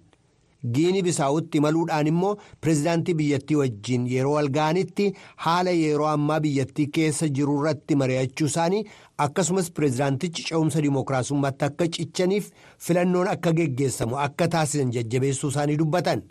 giini 0.76 1.02
bisaawutti 1.06 1.58
imaluudhaan 1.62 2.08
immoo 2.12 2.36
pirezidaantii 2.62 3.14
biyyattii 3.18 3.56
wajjiin 3.62 4.08
yeroo 4.14 4.32
walga'anitti 4.36 5.08
haala 5.48 5.72
yeroo 5.80 6.08
ammaa 6.12 6.40
biyyattii 6.46 6.88
keessa 7.00 7.28
jiru 7.40 7.58
irratti 7.60 7.96
mari'achuu 8.02 8.48
isaanii 8.54 8.84
akkasumas 9.28 9.70
pirezidaantichi 9.80 10.44
ce'umsa 10.48 10.82
dimookiraasummaatti 10.88 11.66
akka 11.70 11.88
cichaniif 11.98 12.50
filannoon 12.88 13.28
akka 13.36 13.54
geggeessamu 13.60 14.18
akka 14.28 14.48
taasisan 14.58 14.92
jajjabeessuu 14.98 15.50
isaanii 15.54 15.78
dubbatan. 15.84 16.24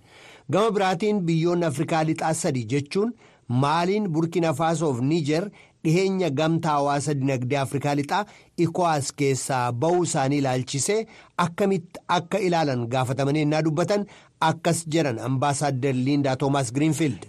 Gama 0.52 0.70
biraatiin 0.70 1.20
biyyoonni 1.28 1.66
afrikaa 1.66 2.02
lixaa 2.10 2.34
sadii 2.34 2.64
jechuun 2.72 3.14
maaliin 3.62 4.08
burkina 4.16 4.52
faasoof 4.60 5.00
niijer 5.12 5.44
dhiheenya 5.84 6.30
gamtaa 6.40 6.72
hawaasa 6.78 7.14
dinagdee 7.20 7.58
afrikaa 7.62 7.94
lixaa 8.00 8.24
ikowaas 8.66 9.12
keessaa 9.22 9.72
ba'uu 9.72 10.02
isaanii 10.08 10.38
ilaalchisee 10.42 11.00
akkamitti 11.46 12.00
akka 12.18 12.38
ilaalan 12.48 12.86
gaafatamanii 12.94 13.42
ennaa 13.46 13.62
dubbatan 13.66 14.06
akkas 14.50 14.84
jedhan 14.96 15.18
ambaasaadder 15.28 15.94
liindaa 16.06 16.36
toomaas 16.36 16.72
giriinfiild. 16.74 17.20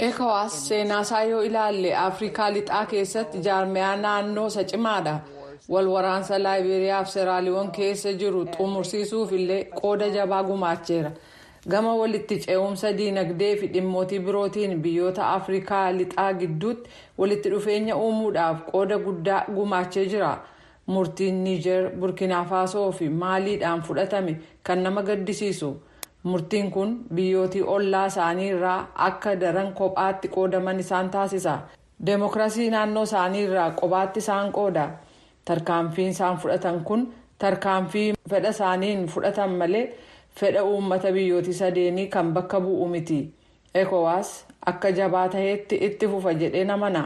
ekowaas 0.00 0.68
seenaasaa 0.68 1.22
yoo 1.24 1.42
ilaalle 1.42 1.96
afrikaa 1.96 2.50
lixaa 2.52 2.86
keessatti 2.92 3.38
jaarmiyaa 3.48 3.96
naannoo 3.96 4.46
isa 4.46 4.64
cimaadha. 4.64 5.14
Wal 5.68 5.88
waraansa 5.94 6.38
laayibeeriyaa 6.42 7.04
fi 7.04 7.10
seeraaliyoon 7.12 7.70
keessa 7.78 8.12
jiru 8.20 8.44
xumursiisuuf 8.56 9.32
illee 9.38 9.62
qooda 9.80 10.08
jabaa 10.16 10.42
gumaacheera 10.48 11.10
gama 11.70 11.94
walitti 12.00 12.36
ce'umsa 12.44 12.92
diinagdee 12.98 13.54
fi 13.60 13.66
dhimmootii 13.74 14.18
birootiin 14.26 14.82
biyyoota 14.82 15.28
afrikaa 15.30 15.86
lixaa 15.96 16.32
gidduutti 16.42 16.90
walitti 17.18 17.50
dhufeenya 17.54 17.96
uumuudhaaf 17.96 18.60
qooda 18.72 18.98
guddaa 19.06 19.40
gumaachee 19.56 20.04
jira 20.12 20.30
murtiin 20.94 21.40
niijer 21.44 21.88
burkinafaasoo 22.00 22.90
fi 22.98 23.08
maaliidhaan 23.22 23.82
fudhatame 23.88 24.36
kan 24.62 24.82
nama 24.82 25.02
gaddisiisu 25.08 25.70
murtiin 26.22 26.70
kun 26.70 26.92
biyyootii 27.14 27.62
ollaa 27.74 28.04
isaanii 28.12 28.48
irraa 28.52 28.78
akka 29.08 29.34
daran 29.40 29.72
kophaatti 29.80 30.28
qoodaman 30.36 30.80
isaan 30.84 31.10
taasisa 31.10 31.58
deemokiraasii 32.06 32.70
naannoo 32.70 33.02
isaanii 33.10 33.42
irraa 33.48 33.70
kophaatti 33.70 34.18
isaan 34.24 34.52
qooda. 34.52 34.86
Tarkaanfiin 35.50 36.10
isaan 36.16 36.38
fudhatan 36.42 36.80
kun 36.90 37.02
tarkaanfii 37.44 38.06
fedha 38.30 38.50
isaaniin 38.56 39.06
fudhatan 39.14 39.56
malee 39.62 39.84
fedha 40.40 40.64
uummata 40.70 41.12
biyyootii 41.18 41.54
sadeenii 41.60 42.06
kan 42.14 42.32
bakka 42.38 42.60
bu'u 42.64 42.88
miti 42.94 43.20
ekowaas 43.82 44.32
akka 44.72 44.90
jabaa 44.98 45.28
ta'etti 45.36 45.76
itti 45.90 46.08
fufa 46.14 46.32
jedhee 46.42 46.64
amana 46.78 47.04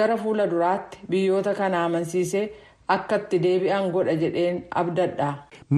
gara 0.00 0.16
fuula 0.24 0.46
duraatti 0.50 0.98
biyyoota 1.14 1.54
kana 1.54 1.84
amansiisee 1.86 2.44
akka 2.94 3.16
itti 3.22 3.38
deebi'an 3.42 3.90
godha 3.94 4.14
jedheen 4.22 4.62
abdadha. 4.80 5.28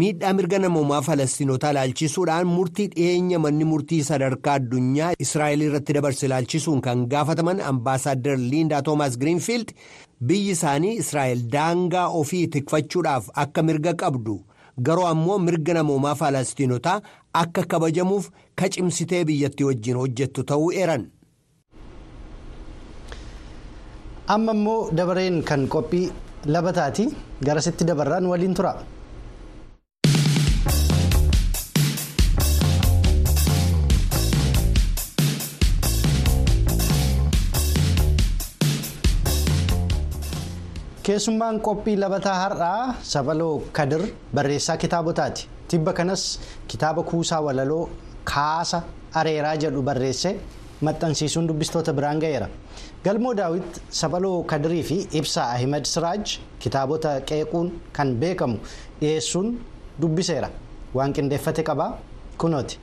miidhaa 0.00 0.32
mirga 0.36 0.58
namoomaa 0.62 1.00
falastiinotaa 1.08 1.70
ilaalchisuudhaan 1.74 2.46
murtii 2.52 2.86
dhiyeenya 2.94 3.38
manni 3.44 3.64
murtii 3.72 4.02
sadarkaa 4.08 4.54
addunyaa 4.60 5.10
israa'el 5.24 5.60
irratti 5.66 5.92
dabarse 5.96 6.26
ilaalchisuun 6.28 6.80
kan 6.86 7.04
gaafataman 7.12 7.60
ambaasaadder 7.72 8.36
liindaa 8.38 8.82
toomaas 8.88 9.18
giriinfiild 9.20 9.68
biyyi 10.28 10.50
isaanii 10.56 10.96
israa'el 11.02 11.40
daangaa 11.54 12.06
ofii 12.20 12.46
tikfachuudhaaf 12.56 13.24
akka 13.44 13.62
mirga 13.68 13.92
qabdu 14.02 14.36
garuu 14.86 15.06
ammoo 15.12 15.38
mirga 15.46 15.74
namoomaa 15.78 16.14
falastiinotaa 16.22 16.96
akka 17.42 17.62
kabajamuuf 17.74 18.30
kacimsitee 18.62 19.24
biyyattii 19.30 19.66
wajjin 19.70 19.96
hojjettu 20.02 20.44
ta'uu 20.50 20.70
eeran. 20.82 21.04
amma 24.34 24.52
immoo 24.58 24.80
dabareen 24.98 25.42
kan 25.48 25.62
qophii 25.74 26.06
labataati 26.54 27.04
garasitti 27.46 27.84
dabarraan 27.90 28.26
waliin 28.32 28.54
tura. 28.58 28.72
Keessummaan 41.06 41.60
qophii 41.66 41.96
labataa 42.02 42.34
har'aa 42.42 42.94
sabaloo 43.12 43.62
kadir 43.78 44.02
barreessaa 44.34 44.76
kitaabotaati. 44.76 45.48
Tibba 45.68 45.92
kanas 45.92 46.22
kitaaba 46.68 47.02
kuusaa 47.02 47.40
walaloo 47.46 47.88
kaasa 48.24 48.82
areeraa 49.20 49.56
jedhu 49.64 49.82
barreesse 49.88 50.30
maxxansiisuun 50.86 51.48
dubbistoota 51.48 51.92
biraan 51.98 52.20
ga'eera. 52.24 52.48
Galmoo 53.04 53.34
daawit 53.36 53.80
sabaloo 54.00 54.42
kadirii 54.52 54.82
fi 54.90 54.96
ibsaa 55.20 55.50
ahimad 55.56 55.84
siraaj 55.92 56.38
kitaabota 56.58 57.20
qeequun 57.30 57.68
kan 57.92 58.14
beekamu 58.22 58.58
dhiyeessuun 59.00 59.48
dubbiseera. 60.00 60.48
Waan 60.94 61.12
qindeeffate 61.12 61.62
qabaa 61.70 61.92
kunooti. 62.38 62.78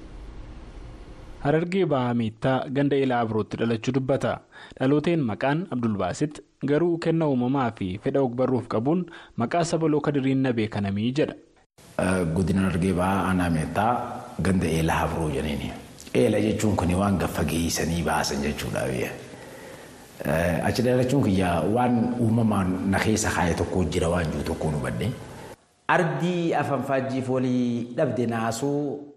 harargee 1.44 1.86
bahaa 1.92 2.14
miittaa 2.14 2.58
ganda 2.76 2.96
ilaa 3.04 3.20
abirootti 3.26 3.58
dhalachuu 3.60 3.94
dubbata. 3.98 4.32
Dhalooteen 4.80 5.22
maqaan 5.30 5.64
abdulbaasit 5.76 6.42
garuu 6.70 6.98
kenna 6.98 7.28
uumamaa 7.28 7.72
fi 7.78 7.88
fedha 8.04 8.22
ogbarruuf 8.28 8.68
qabuun 8.74 9.06
maqaa 9.44 9.64
sabaloo 9.72 10.02
kadiriin 10.08 10.42
na 10.48 10.54
beekanamii 10.54 11.12
jedha. 11.20 11.36
Godina 12.36 12.62
harargee 12.68 12.94
bahaa 12.94 13.24
aanaa 13.30 13.50
miittaa 13.50 13.94
ganda 14.42 14.68
eelaa 14.68 15.02
abiroo 15.08 15.30
jedhani. 15.36 15.72
Eela 16.14 16.40
jechuun 16.46 16.76
kun 16.76 16.94
waan 17.02 17.18
gaffageessanii 17.18 18.04
baasan 18.04 18.42
jechuudha. 18.46 18.86
Achi 20.70 20.82
dhalachuun 20.86 21.24
kiyyaa 21.24 21.62
waan 21.76 21.96
uumamaan 22.20 22.74
na 22.92 23.00
keessa 23.00 23.30
kaa'e 23.36 23.54
tokko 23.62 23.84
jira 23.96 24.10
waan 24.10 24.32
jiru 24.32 24.44
tokko 24.54 24.72
nu 24.72 24.80
badde. 24.84 25.12
Ardii 25.88 26.54
afaan 26.54 26.84
faajjiif 26.90 27.30
walii 27.30 27.88
dhabde 27.98 28.26
naasuu. 28.34 29.11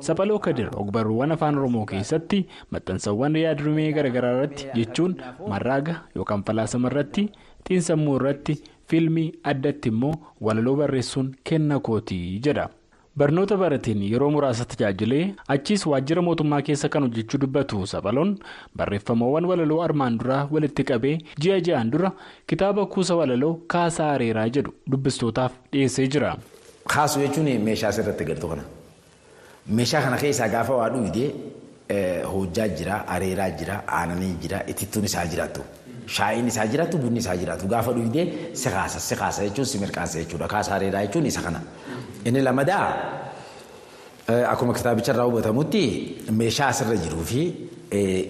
Saphaloo 0.00 0.38
Kadir 0.40 0.70
ogbarruuwwan 0.80 1.32
afaan 1.34 1.58
Oromoo 1.58 1.84
keessatti 1.86 2.38
maxxansawwan 2.72 3.36
yaadrimee 3.36 3.92
garaagaraa 3.92 4.30
irratti 4.36 4.66
jechuun 4.76 5.16
marraaga 5.52 5.96
yookaan 6.16 6.44
falaasama 6.46 6.88
irratti 6.92 7.24
xiinsammuu 7.68 8.14
irratti 8.20 8.56
fiilmii 8.88 9.26
addatti 9.52 9.92
immoo 9.92 10.14
walaloo 10.40 10.74
barreessuun 10.80 11.28
kenna 11.44 11.80
kootii 11.80 12.40
jedha. 12.48 12.66
Barnoota 13.18 13.56
barateen 13.60 14.02
yeroo 14.08 14.30
muraasa 14.30 14.64
tajaajilee 14.64 15.34
achiis 15.54 15.86
waajjira 15.86 16.22
mootummaa 16.28 16.62
keessa 16.68 16.88
kan 16.88 17.02
hojjechuu 17.08 17.40
dubbatu 17.44 17.86
Saphaloon 17.86 18.36
barreeffamawwan 18.76 19.44
walaloo 19.50 19.82
armaan 19.86 20.18
duraa 20.18 20.48
walitti 20.50 20.84
qabee 20.92 21.18
ji'a 21.40 21.60
ji'aan 21.60 21.90
dura 21.92 22.12
kitaaba 22.46 22.86
kuusa 22.86 23.16
walaloo 23.20 23.54
kaasaa 23.66 24.12
areeraa 24.14 24.48
jedhu 24.48 24.72
dubbistootaaf 24.90 25.52
dhiyeessee 25.72 26.06
jira. 26.16 26.36
Kaasuu 26.94 27.20
jechuun 27.26 27.58
meeshaa 27.68 27.88
asirratti 27.88 28.24
galtu 28.24 28.48
kana. 28.48 28.62
Meeshaa 29.66 30.02
kana 30.02 30.16
keessaa 30.18 30.48
gaafa 30.48 30.74
waa 30.76 30.88
dhugdee 30.90 31.30
hojjaa 32.32 32.68
jira, 32.68 33.04
areeraa 33.08 33.50
jira, 33.50 33.82
aananii 33.88 34.34
jira, 34.42 34.62
itittuun 34.66 35.04
isaa 35.04 35.26
jiraatu. 35.26 35.60
Shaayiin 36.06 36.48
isaa 36.48 36.66
jiraatu, 36.66 36.98
bunni 36.98 37.18
isaa 37.18 37.36
jiraatu. 37.36 37.66
Gaafa 37.68 37.92
dhugdee 37.92 38.26
si 38.54 38.68
kaasa, 38.70 39.00
si 39.00 39.16
kaasa 39.16 39.42
jechuun 39.44 39.66
si 39.66 39.78
mirkaansa 39.78 40.18
jechuudha. 40.18 40.48
Kaasa 40.48 40.74
areeraa 40.74 41.04
jechuun 41.06 41.26
isa 41.26 41.40
kana. 41.42 41.60
Inni 42.24 42.40
lamadaa 42.42 42.86
akkuma 44.48 44.72
kitaabicha 44.74 45.12
irraa 45.12 45.24
hubatamutti 45.24 45.82
meeshaa 46.30 46.68
asirra 46.68 46.96
jiruu 46.96 47.24
fi 47.24 47.40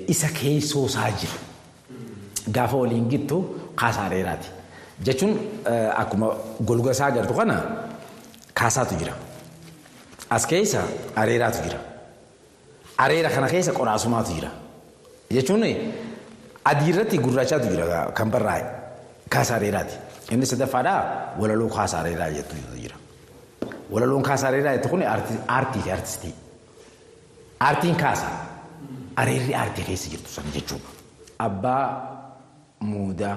isa 0.09 0.29
keessoo 0.29 0.87
isaa 0.87 1.11
jiru 1.11 1.39
gaafa 2.53 2.77
waliin 2.77 3.09
gittu 3.09 3.43
kaasaa 3.75 4.05
areeraati. 4.07 4.49
Jechuun 5.05 5.37
akkuma 5.97 6.35
golga 6.61 6.91
isaa 6.91 7.07
agartu 7.07 7.35
kana 7.35 7.63
kaasaatu 8.55 8.95
jira. 8.95 9.15
As 10.35 10.47
keessa 10.51 10.83
areeraatu 11.23 11.59
jira. 11.67 11.79
Areera 13.05 13.31
kana 13.35 13.49
keessa 13.53 13.73
qoraasumaatu 13.79 14.31
jira. 14.37 14.51
Jechuun 15.37 15.65
adii 16.71 16.89
irratti 16.93 17.19
gurraachaatu 17.25 17.67
jira 17.73 18.01
kan 18.19 18.31
barraa'e 18.31 18.65
kaasaa 19.33 19.57
areeraati. 19.57 19.95
Inni 20.33 20.47
sadaffaadhaa 20.47 21.01
walaloo 21.41 21.69
kaasaa 21.77 22.01
areeraa 22.01 22.31
jettu 22.37 22.57
jira. 22.83 22.97
Walaloon 23.93 24.23
kaasaa 24.23 24.49
areeraa 24.49 24.73
jettu 24.77 24.89
kun 24.89 25.03
aartii 25.03 25.83
fi 25.83 25.91
aartistii. 25.91 26.35
Aartiin 27.61 27.97
kaasaa 27.97 28.35
areerri 29.17 29.55
aartii 29.55 29.85
keessa 29.85 30.11
jirtu 30.11 30.31
sana 30.31 30.49
jechuudha. 30.55 30.89
Abbaa 31.39 31.85
muudaa. 32.81 33.37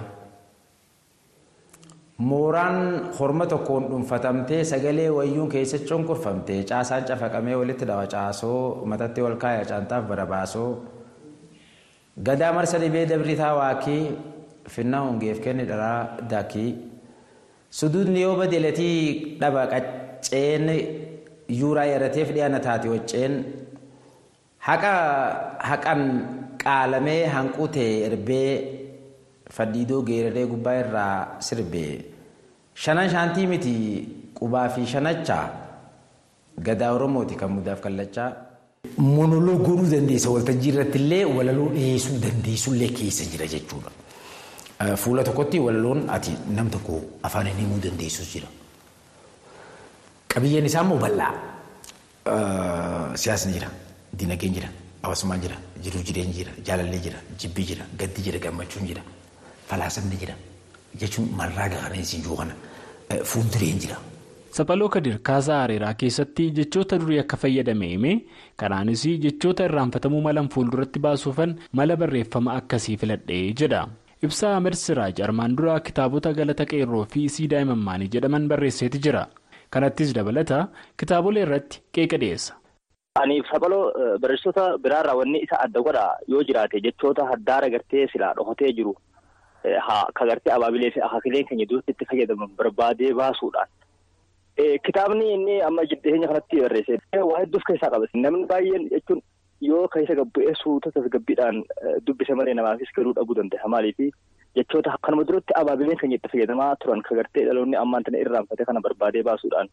Mooraan 2.17 3.11
horma 3.19 3.45
tokkoon 3.45 3.89
dhuunfatamtee 3.89 4.63
sagalee 4.63 5.09
wayyuun 5.11 5.49
keessa 5.51 5.77
cunqurfamtee 5.87 6.63
caasaan 6.63 7.03
cafaqamee 7.03 7.55
walitti 7.59 7.85
dhawa 7.89 8.07
caasoo 8.07 8.85
matatti 8.87 9.21
ol 9.21 9.35
kaaya 9.35 9.65
caantaaf 9.71 10.07
barabaasoo 10.07 10.69
gadaa 12.27 12.53
marsa 12.55 12.79
dhibee 12.79 13.05
dabritaa 13.09 13.51
waakii 13.59 14.03
finnaa 14.75 15.01
hongeef 15.07 15.41
kenne 15.43 15.65
dharaa 15.71 16.17
daakii 16.31 16.69
suduudni 17.79 18.21
yoo 18.21 18.35
badeelatii 18.39 19.35
dhaba 19.41 19.67
qacceen 19.73 20.65
yuuraa 21.59 21.85
yarateef 21.93 22.31
dhiyaana 22.31 22.59
taate 22.67 22.87
wacceen 22.95 23.33
haqa 24.69 24.93
haqan 25.69 26.01
qaalamee 26.63 27.21
hanquutee 27.35 27.91
erbee 28.07 28.51
fadhiidoo 29.57 30.01
geeraree 30.09 30.45
gubbaa 30.53 30.75
irraa 30.83 31.39
sirbee 31.47 31.91
shanan 32.85 33.09
shaantii 33.13 33.47
miti 33.51 33.73
qubaa 34.39 34.67
fi 34.77 34.85
shanacha 34.93 35.37
gadaa 36.69 36.91
oromooti 36.97 37.35
kan 37.41 37.51
mudaaf 37.57 37.79
kallachaa. 37.85 38.31
Monoloo 38.97 39.57
goonuu 39.65 39.87
dandeessa 39.91 40.29
waltajjii 40.33 40.71
irratti 40.73 40.97
illee 41.03 41.23
walaloo 41.37 41.69
dhiyeessuu 41.75 42.17
dandeessullee 42.25 42.89
keessa 42.99 43.23
jira 43.31 43.47
jechuudha. 43.53 43.91
Fuula 45.01 45.23
tokkotti 45.23 45.59
walaloon 45.65 46.05
ati 46.15 46.31
nam 46.57 46.69
tokko 46.69 47.01
afaan 47.29 47.47
inni 47.51 47.61
himuu 47.63 47.79
dandeessus 47.85 48.29
jira. 48.33 48.47
Qabiyyeen 50.33 50.65
isaa 50.69 50.81
immoo 50.85 50.97
bal'aa. 51.03 51.33
Siyaasni 53.23 53.53
jira, 53.53 53.69
dinagdeen 54.19 54.53
jira, 54.57 54.69
hawaasummaan 55.03 55.41
jira, 55.41 55.55
jiruu 55.83 56.01
jireenyi 56.07 56.33
jira, 56.39 56.51
jaalallee 56.67 56.99
jira, 57.07 57.19
jibbii 57.39 57.65
jira, 57.71 57.85
gaddi 57.99 58.21
jira, 58.27 58.39
gammachuun 58.45 58.87
jira. 58.89 59.01
Falaasamni 59.69 60.17
jira 60.23 60.35
jechuun 61.03 61.29
marraa 61.41 61.69
gahaneensi 61.73 62.21
jiru 62.25 62.35
kana 62.41 62.53
fuuldureen 63.31 63.79
jira. 63.85 63.97
Saphaloo 64.57 64.89
Kadir 64.89 65.17
kaasaa 65.29 65.61
areeraa 65.63 65.93
keessatti 66.01 66.43
jechoota 66.57 66.97
durii 66.99 67.19
akka 67.23 67.37
fayyadame 67.37 67.87
himee 67.93 68.15
kanaanis 68.61 69.03
jechoota 69.25 69.65
irraanfatamuu 69.69 70.21
malan 70.27 70.49
fuulduratti 70.53 70.99
baasuufan 71.05 71.55
mala 71.79 71.95
barreeffama 72.03 72.53
akkasii 72.59 72.97
filadhee 72.97 73.53
jedha. 73.61 73.81
Ibsaa 74.23 74.53
Ahmed 74.57 74.73
Siraaj 74.81 75.19
armaan 75.25 75.55
dura 75.57 75.79
kitaabota 75.87 76.33
galata 76.33 76.65
qeerroo 76.73 77.05
fi 77.15 77.25
siidaa 77.29 77.59
imimmaanii 77.65 78.07
jedhaman 78.13 78.47
barreesseeti 78.51 78.99
jira. 79.07 79.25
Kanattis 79.69 80.13
dabalata 80.15 80.67
kitaabolee 80.97 81.43
irratti 81.47 81.81
qeeqa 81.97 82.17
dhiyeessa. 82.21 82.53
Ani 83.21 83.41
saphaloo 83.51 83.83
barreessitoota 84.21 84.77
biraarraa 84.85 85.15
wanni 85.19 85.39
isa 85.47 85.59
adda 85.65 85.81
godha 85.89 86.05
yoo 86.27 86.43
jiraate 86.47 86.81
jechoota 86.87 87.25
haddaara 87.31 87.69
gartee 87.75 88.07
silaa 88.13 88.33
dhokatee 88.39 88.71
jiru. 88.79 88.95
Ka 90.19 90.25
gartee 90.29 90.53
abaabilee 90.53 90.91
fi 90.95 91.01
akaakileen 91.07 91.47
keenya 91.49 91.65
duratti 91.69 91.91
itti 91.95 92.05
fayyadaman 92.11 92.51
barbaadee 92.57 93.13
baasuudhaan. 93.21 93.69
Kitaabni 94.85 95.25
inni 95.35 95.55
amma 95.61 95.83
dhiyeenya 95.83 96.27
kanatti 96.31 96.61
barreesse 96.63 96.99
waa 97.29 97.39
hedduuf 97.43 97.63
keessaa 97.67 97.89
qaba. 97.95 98.07
Namni 98.25 98.45
baay'een 98.51 98.85
jechuun 98.93 99.21
yoo 99.61 99.87
keessa 99.95 100.15
gabbu'ee 100.21 100.53
suuta 100.61 100.91
tasgabbiidhaan 100.95 101.63
dubbise 102.07 102.33
malee 102.39 102.53
namaafis 102.59 102.93
galuu 102.95 103.13
dhabuu 103.17 103.35
danda'a. 103.39 103.67
Maaliif 103.73 103.99
jechoota 104.55 104.93
kanuma 105.03 105.25
duratti 105.27 105.53
abaabileen 105.61 105.99
keenya 106.01 106.15
itti 106.21 106.31
fayyadamaa 106.33 106.75
turan 106.83 107.01
ka 107.09 107.15
gartee 107.19 107.43
dhaloonni 107.49 107.75
ammaan 107.83 108.03
tana 108.07 108.21
irraanfate 108.23 108.65
kana 108.69 108.81
barbaadee 108.87 109.23
baasuudhaan 109.27 109.67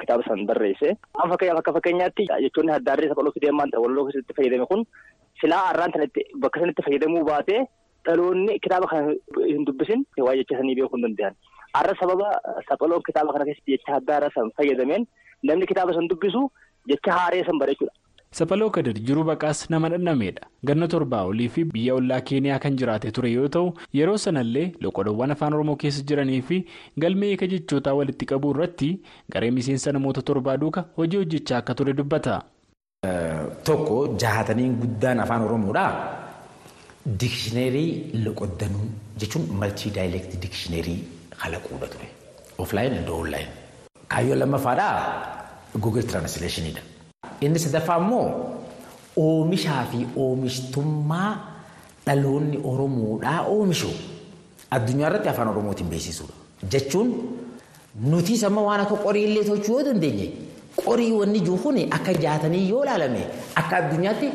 kitaaba 0.00 0.22
san 0.28 0.46
barreesse. 0.46 0.94
Akka 1.14 1.72
fakkeenyaatti 1.78 2.28
jechoonni 2.46 2.72
haddaarree 2.76 3.08
saphaloo 3.10 3.32
fidee 3.38 3.50
ammaan 3.54 3.74
walaloo 3.74 4.04
keessatti 4.10 4.34
fayyadame 4.38 4.66
kun 4.70 4.84
silaa 5.40 5.64
har'aan 5.72 5.92
tana 5.96 6.06
bakka 6.44 6.60
sanatti 6.60 6.82
fayyadamuu 6.86 7.24
baatee 7.32 7.60
dhaloonni 8.08 8.58
kitaaba 8.64 8.86
kana 8.94 9.14
hin 9.52 9.64
dubbisin 9.70 10.04
waa 10.26 10.36
jecha 10.40 10.58
sanii 10.58 10.74
beekuu 10.80 10.96
hin 11.00 11.06
danda'an. 11.08 11.34
Har'a 11.78 11.94
sababa 12.00 12.28
saphaloon 12.68 13.02
kitaaba 13.10 13.32
kana 13.36 13.44
keessatti 13.52 13.76
jecha 13.76 13.94
haddaara 13.98 14.30
san 14.34 14.50
fayyadameen 14.58 15.06
namni 15.50 15.66
kitaaba 15.72 15.94
san 16.00 16.08
dubbisu 16.12 16.44
jecha 16.92 17.12
haaree 17.20 17.44
san 17.48 17.58
bareechuudha. 17.62 17.92
Saphaloo 18.38 18.68
Kadir 18.76 18.92
jiruu 19.08 19.22
baqaas 19.24 19.60
nama 19.72 19.88
dhandhameedha. 19.92 20.42
Ganna 20.68 20.88
torbaa 20.94 21.22
olii 21.28 21.46
fi 21.54 21.62
biyya 21.64 21.94
ollaa 22.00 22.18
Keeniyaa 22.30 22.58
kan 22.64 22.74
jiraate 22.80 23.10
ture 23.18 23.30
yoo 23.32 23.48
ta'u 23.54 23.70
yeroo 23.98 24.16
sanallee 24.24 24.64
loqodoowwan 24.86 25.32
afaan 25.34 25.54
Oromoo 25.58 25.76
keessa 25.84 26.02
jiranii 26.10 26.42
fi 26.50 26.58
galmee 27.04 27.30
eeka 27.36 27.46
jechootaa 27.54 27.94
walitti 28.00 28.26
qabuu 28.32 28.50
irratti 28.56 28.90
garee 29.36 29.50
miseensa 29.58 29.92
namoota 29.96 30.22
torbaa 30.32 30.56
duuka 30.64 30.84
hojii 31.00 31.22
hojjechaa 31.22 31.58
akka 31.64 31.74
ture 31.80 31.92
dubbata. 32.02 32.40
Tokko 33.64 33.96
jahataniin 34.24 34.76
guddaan 34.82 35.20
afaan 35.24 35.42
Oromoodhaa. 35.48 35.90
Dikshineerii 37.16 38.10
loqoddanuu 38.24 38.86
jechuun 39.20 39.46
maltii 39.60 39.90
daayileektii 39.94 40.40
dikshineerii 40.42 40.98
kalaquudha 41.42 41.86
ture. 41.92 42.08
Oflaayin 42.58 42.98
and 42.98 43.08
onlaayin. 43.08 43.48
Kaayyoo 44.08 44.36
lammaffaadhaa 44.36 44.96
Google 45.80 46.02
Translationidha. 46.02 46.80
Inni 47.40 47.58
sadaffaa 47.58 47.96
immoo 48.02 48.26
oomishaa 49.16 49.84
fi 49.92 50.06
oomishtummaa 50.16 51.30
dhaloonni 52.06 52.60
Oromoodhaa 52.72 53.40
oomishu 53.54 53.88
addunyaa 54.70 55.08
irratti 55.10 55.28
afaan 55.28 55.48
Oromootiin 55.54 55.88
beeksisuudha. 55.94 56.34
Jechuun 56.72 57.14
nuti 58.10 58.38
amma 58.46 58.62
waan 58.68 58.80
akka 58.84 58.96
qorii 59.06 59.24
illee 59.30 59.44
tolchuu 59.48 59.78
yoo 59.80 59.84
dandeenye 59.90 60.28
qorii 60.84 61.12
wanni 61.12 61.40
jiru 61.40 61.56
kun 61.64 61.78
akka 61.90 62.12
jaatanii 62.26 62.68
yoo 62.68 62.84
ilaalame 62.84 63.26
akka 63.54 63.76
addunyaatti 63.76 64.30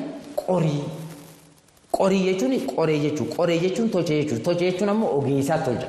qorii. 0.45 0.83
Qorii 1.97 2.23
jechuun 2.27 2.53
qoree 2.75 2.99
jechuudha. 3.05 3.35
Qoree 3.35 3.59
jechuun 3.63 3.89
tolcha 3.89 4.13
jechuudha. 4.19 4.43
Tolcha 4.43 4.65
jechuun 4.69 4.89
ammoo 4.89 5.09
ogeessaa 5.19 5.57
tolcha. 5.65 5.87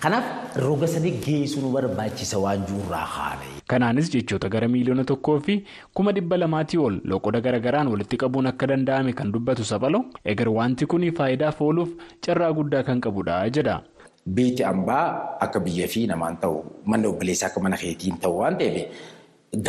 Kanaaf 0.00 0.56
roga 0.64 0.86
sadii 0.94 1.12
geessuu 1.26 1.60
nu 1.62 1.70
barbaachisa 1.72 2.38
waan 2.38 2.64
jirurraa 2.66 3.04
haala. 3.14 3.46
Kanaanis 3.72 4.10
jechoota 4.14 4.48
gara 4.48 4.68
miiliyoona 4.68 5.04
tokkoo 5.04 5.38
fi 5.46 5.54
kuma 5.94 6.12
dhibba 6.12 6.36
lamaatii 6.36 6.78
ol 6.78 6.98
loqoda 7.04 7.40
garagaraan 7.46 7.88
walitti 7.92 8.16
qabuun 8.22 8.46
akka 8.50 8.66
danda'ame 8.72 9.12
kan 9.20 9.32
dubbatu 9.32 9.64
saphaloo 9.64 10.04
egar 10.24 10.48
wanti 10.58 10.86
kun 10.86 11.06
faayidaaf 11.20 11.60
ooluuf 11.68 11.88
carraa 12.26 12.52
guddaa 12.52 12.82
kan 12.82 13.00
qabudha 13.00 13.40
jedha. 13.50 13.80
Beekti 14.28 14.62
hambaa 14.62 15.38
akka 15.40 15.60
biyya 15.60 15.88
fi 15.88 16.06
namaan 16.12 16.36
ta'u 16.44 16.62
manni 16.84 17.06
obboleessaa 17.08 17.46
akka 17.48 17.60
mana 17.60 17.76
keetiin 17.76 18.18
ta'u 18.20 18.38
waan 18.42 18.58
ta'eef 18.58 18.86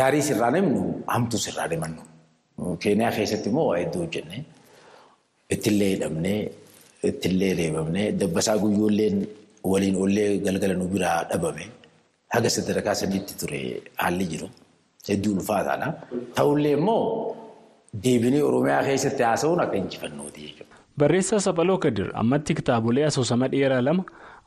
gaarii 0.02 0.22
sirraa 0.28 0.52
deemnu 0.52 0.84
hamtuu 1.06 1.38
sirraa 1.46 1.68
deemannu. 1.72 2.02
Keeniyaa 2.84 3.10
keessatti 3.18 3.48
immoo 3.48 3.66
waa 3.72 3.78
hedduu 3.78 4.00
hojjenne. 4.04 4.44
Ittillee 5.54 5.90
hidhamnee 5.94 6.40
ittillee 7.10 7.52
reebamnee 7.58 8.06
dabbasaa 8.20 8.56
guyyoolleen 8.62 9.26
waliin 9.64 9.96
ollee 9.96 10.38
galgala 10.46 10.74
nu 10.80 10.88
biraa 10.94 11.24
dhabame 11.30 11.64
haga 12.34 12.50
sadarkaa 12.56 12.94
sadiitti 13.00 13.34
ture 13.42 13.60
haalli 14.02 14.26
jiru 14.32 14.48
hedduu 15.08 15.32
ulfaataadha. 15.36 15.88
Ta'ullee 16.34 16.72
immoo 16.78 17.36
deebinee 18.04 18.42
Oromiyaa 18.48 18.82
keessatti 18.88 19.22
haasa'uun 19.28 19.60
akka 19.64 19.76
injifannooti 19.80 20.40
jechuudha. 20.46 20.74
Barreessaa 20.98 21.40
Saphaloo 21.40 21.78
Kadir 21.84 22.10
ammatti 22.22 22.54
kitaabolee 22.58 23.04
asoosama 23.10 23.48
dheeraa 23.54 23.80
lama 23.84 24.04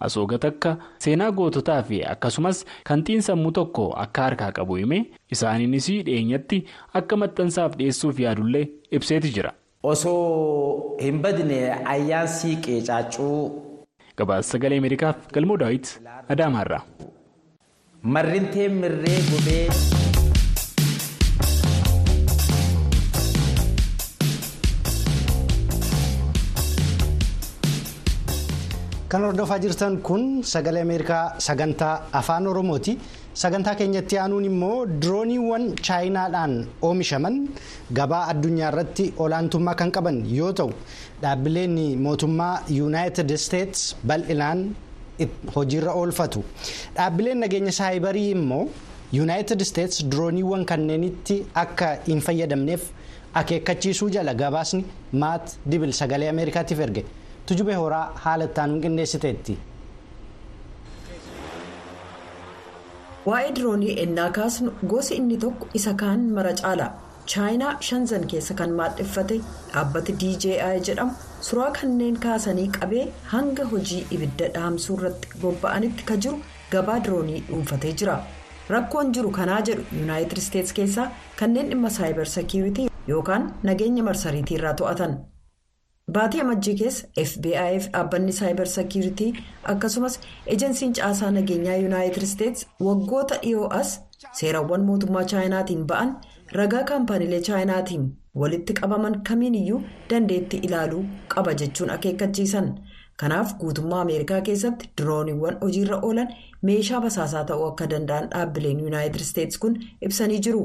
asooga 0.08 0.38
takka 0.46 0.76
seenaa 1.06 1.32
goototaa 1.40 1.80
fi 1.90 2.04
akkasumas 2.14 2.62
kan 2.90 3.04
xiinsammuu 3.08 3.52
tokko 3.60 3.88
akka 4.04 4.22
harkaa 4.28 4.52
qabu 4.60 4.76
hime 4.84 5.00
isaaniinis 5.38 5.88
dhiyeenyatti 6.06 6.62
akka 7.02 7.18
maxxansaaf 7.24 7.78
dhiyeessuuf 7.82 8.20
yaadullee 8.26 8.64
ibseeti 9.00 9.34
jira. 9.40 9.54
Osoo 9.90 10.98
hin 11.02 11.20
badne 11.26 11.58
ayyaansii 11.94 12.56
qeecaacuu. 12.68 13.40
Gabaasa 14.22 14.52
sagalee 14.56 14.78
Ameerikaaf 14.84 15.24
galmoo 15.38 15.58
daawwiti 15.64 15.98
Adaamaarraa. 16.36 16.82
Marrintee 18.18 18.68
mirree 18.82 19.18
gubee. 19.32 19.66
kan 29.12 29.24
hordofaa 29.28 29.60
jirtan 29.60 29.98
kun 30.08 30.40
sagalee 30.44 30.82
ameerikaa 30.88 31.36
sagantaa 31.48 31.96
afaan 32.20 32.48
oromooti 32.48 32.94
sagantaa 33.40 33.76
keenyatti 33.80 34.18
aanuun 34.22 34.46
immoo 34.46 34.86
dirooniiwwan 35.04 35.66
chaayinaadhaan 35.88 36.54
oomishaman 36.88 37.36
gabaa 38.00 38.22
addunyaa 38.34 38.70
irratti 38.74 39.06
olaantummaa 39.26 39.76
kan 39.82 39.92
qaban 39.98 40.18
yoo 40.38 40.52
ta'u 40.60 40.72
dhaabbileen 41.22 41.78
mootummaa 42.08 42.54
yuunaayitid 42.78 43.30
isteets 43.38 43.96
bal'inaan 44.12 44.66
hojiirra 45.56 45.94
oolfatu 46.02 46.44
dhaabbileen 46.98 47.40
nageenya 47.46 47.72
saayibarii 47.80 48.28
immoo 48.36 48.64
yuunaayitid 49.20 49.62
isteets 49.68 50.04
dirooniiwwan 50.12 50.66
kanneenitti 50.74 51.42
akka 51.64 51.96
hin 52.12 52.22
fayyadamneef 52.28 52.84
akeekkachiisuu 53.42 54.10
jala 54.20 54.34
gabaasni 54.46 54.86
maat 55.24 55.58
dibil 55.72 55.92
sagalee 56.04 56.30
ameerikaatiif 56.36 56.80
erge. 56.88 57.06
tujube 57.46 57.76
horaa 57.76 58.06
haala 58.24 58.46
itti 58.50 58.82
qindeessiteetti. 58.84 59.54
Waa'ee 63.30 63.52
diroonii 63.58 63.96
ennaa 64.04 64.30
kaasnu 64.38 64.72
gosi 64.94 65.16
inni 65.22 65.38
tokko 65.44 65.68
isa 65.80 65.94
kaan 66.02 66.22
mara 66.38 66.54
caala 66.62 66.88
chaayinaa 67.34 67.74
shanzan 67.88 68.26
keessa 68.34 68.54
kan 68.62 68.72
maadheffate 68.80 69.36
dhaabbati 69.74 70.14
dji 70.22 70.32
jedhamu. 70.88 71.12
Suuraa 71.48 71.72
kanneen 71.78 72.18
kaasanii 72.26 72.68
qabee 72.78 73.06
hanga 73.34 73.66
hojii 73.72 74.04
ibidda 74.18 74.48
dhaamsuu 74.58 74.98
irratti 75.00 75.28
bobba'anitti 75.44 76.04
ka 76.12 76.18
jiru 76.26 76.40
gabaa 76.74 77.00
diroonii 77.08 77.44
dhuunfatee 77.50 77.94
jira. 78.04 78.18
Rakkoon 78.74 79.12
jiru 79.18 79.32
kanaa 79.40 79.62
jedhu 79.70 79.84
yuunaayitid 79.98 80.38
isteets 80.44 80.74
keessaa 80.80 81.10
kanneen 81.40 81.70
dhimma 81.74 81.90
saayibar 81.98 82.26
sekiiritii 82.36 82.88
yookaan 83.14 83.48
nageenya 83.70 84.04
marsariitii 84.10 84.58
irraa 84.60 84.74
to'atan. 84.82 85.16
Baatii 86.18 86.42
amajjii 86.44 86.76
keessa 86.82 87.08
fbi'f 87.30 87.88
dhaabbanni 87.94 88.34
saayibar 88.40 88.68
sekiiritii 88.76 89.32
akkasumas 89.74 90.20
ejensiin 90.56 90.94
caasaa 91.00 91.32
nageenyaa 91.38 91.76
yuunaayitid 91.82 92.24
isteets 92.30 92.68
waggoota 92.88 93.38
dhiyoo 93.44 93.68
as 93.80 93.92
seerawwan 94.40 94.86
mootummaa 94.90 95.24
chaayinaatiin 95.34 95.86
ba'an 95.94 96.16
ragaa 96.60 96.84
kaampaaniilee 96.92 97.42
chaayinaatiin 97.50 98.08
walitti 98.44 98.74
qabaman 98.82 99.22
kamiin 99.30 99.56
iyyuu 99.62 99.82
dandeettii 100.10 100.60
ilaaluu 100.70 101.04
qaba 101.36 101.54
jechuun 101.64 101.90
akeekkachiisan 101.98 102.70
kanaaf 103.24 103.56
guutummaa 103.64 104.02
ameerikaa 104.06 104.42
keessatti 104.52 104.90
dirooniiwwan 105.02 105.58
hojiirra 105.64 105.98
oolan 106.08 106.30
meeshaa 106.70 107.02
basaasaa 107.08 107.44
ta'uu 107.50 107.66
akka 107.72 107.90
danda'an 107.96 108.30
dhaabbileen 108.36 108.80
yuunaayitid 108.86 109.22
isteets 109.28 109.58
kun 109.66 109.76
ibsanii 110.08 110.40
jiru. 110.48 110.64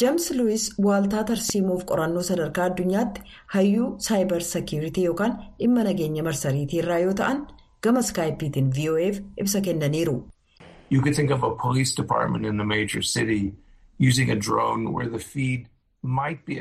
Jeems 0.00 0.26
luwis 0.38 0.64
waaltaa 0.86 1.22
tarsiimuuf 1.30 1.82
qorannoo 1.90 2.22
sadarkaa 2.28 2.64
addunyaatti 2.70 3.20
hayyuu 3.54 3.88
saayibar 4.06 4.40
sekiiritii 4.50 5.04
yookaan 5.08 5.34
dhimma 5.58 5.84
nageenya 5.88 6.22
marsariitii 6.28 6.78
irraa 6.82 6.98
yoo 7.04 7.14
ta'an 7.20 7.42
gama 7.86 8.00
iskaayipiitiin 8.06 8.70
vo'eef 8.78 9.20
ibsa 9.44 9.60
kennaniiru. 9.68 10.16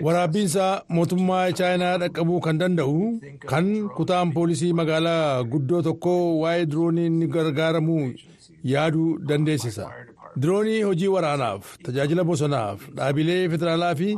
waraabbiinsaa 0.08 0.82
mootummaa 0.96 1.46
chaayinaa 1.60 1.98
dhaqqabuu 2.02 2.40
kan 2.48 2.60
danda'u 2.62 2.98
kan 3.52 3.68
kutaan 3.98 4.32
poolisii 4.36 4.74
magaalaa 4.80 5.44
guddoo 5.54 5.82
tokko 5.88 6.14
waa'ee 6.42 6.66
diroonii 6.74 7.10
ni 7.18 7.28
gargaaramuu 7.36 8.04
yaaduu 8.74 9.08
dandeessisa. 9.30 9.90
Diroonii 10.36 10.82
hojii 10.82 11.08
waraanaaf 11.16 11.78
tajaajila 11.86 12.24
bosonaaf 12.24 12.84
dhaabilee 12.98 13.50
federaalaa 13.54 13.96
fi 14.02 14.10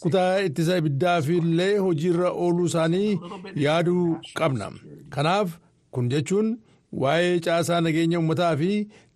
kutaa 0.00 0.40
ittisa 0.48 0.76
ibiddaaf 0.80 1.28
illee 1.36 1.76
hojiirra 1.84 2.30
ooluu 2.46 2.66
isaanii 2.70 3.20
yaaduu 3.66 4.04
qabna 4.40 4.68
kanaaf 5.16 5.54
kun 5.90 6.08
jechuun 6.14 6.50
waa'ee 7.04 7.38
caasaa 7.46 7.80
nageenya 7.86 8.18
uummataa 8.20 8.52
fi 8.64 8.70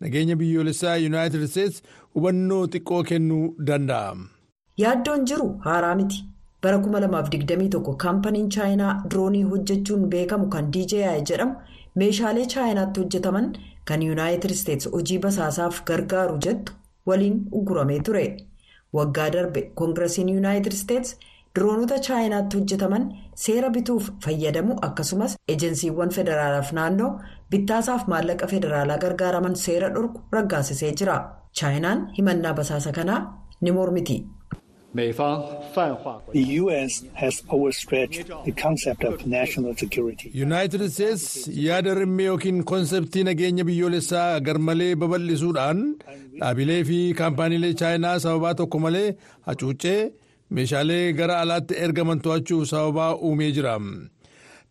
nageenya 0.07 0.37
biyyoolessaa 0.45 0.97
yuunaayitid 1.03 1.42
isteets 1.49 1.83
hubannoo 2.14 2.62
xiqqoo 2.73 3.03
kennuu 3.12 3.45
danda'a. 3.69 4.16
yaaddoon 4.85 5.25
jiru 5.31 5.49
haaraa 5.69 5.95
miti 6.01 6.25
bara 6.62 6.77
2021 6.88 7.97
kaampaniin 8.05 8.51
chaayinaa 8.59 8.99
diroonii 9.11 9.42
hojjechuun 9.53 10.09
beekamu 10.16 10.49
kan 10.55 10.71
dji 10.75 10.87
jedhamu 11.31 11.55
meeshaalee 12.03 12.47
chaayinaatti 12.55 13.01
hojjetaman. 13.01 13.57
Kan 13.88 14.03
yuunaayitid 14.09 14.51
isteets 14.57 14.88
hojii 14.96 15.18
basaasaaf 15.25 15.81
gargaaru 15.90 16.37
jettu 16.46 16.72
waliin 17.07 17.38
ugguramee 17.53 18.01
ture. 18.09 18.27
Waggaa 18.96 19.31
darbe 19.35 19.62
koongirasiin 19.81 20.29
yuunaayitid 20.35 20.72
isteets 20.79 21.16
diroonota 21.55 21.99
chaayinaatti 22.07 22.57
hojjetaman 22.59 23.05
seera 23.44 23.70
bituuf 23.77 24.11
fayyadamu 24.25 24.77
akkasumas 24.88 25.37
ejensiiwwan 25.55 26.11
federaalaaf 26.18 26.72
naannoo 26.79 27.11
bittaasaaf 27.51 28.07
maallaqa 28.12 28.46
federaalaa 28.55 28.99
gargaaraman 29.05 29.57
seera 29.64 29.88
dhorku 29.94 30.20
raggaasisee 30.37 30.92
jira. 31.01 31.16
Chaayinaan 31.61 32.07
himannaa 32.18 32.55
basaasa 32.55 32.92
kanaa 32.92 33.20
ni 33.61 33.70
mormiti. 33.72 34.16
Yuunaayitid 40.39 40.83
isteets 40.89 41.25
yaada 41.67 41.95
rimmee 42.01 42.27
yookiin 42.31 42.59
koonseptii 42.71 43.25
nageenya 43.29 43.65
biyyoolessaa 43.71 44.41
garmalee 44.49 44.93
babal'isuudhaan 45.03 45.81
dhaabilee 46.41 46.81
fi 46.91 46.99
kaampaaniilee 47.21 47.73
chaayinaa 47.83 48.17
sababaa 48.25 48.55
tokko 48.61 48.79
malee 48.87 49.09
hacuuccee 49.49 50.01
meeshaalee 50.59 51.05
gara 51.21 51.41
alaatti 51.45 51.75
ergaman 51.87 52.21
to'achuuf 52.27 52.69
sababaa 52.73 53.11
uumee 53.29 53.51
jira 53.57 53.75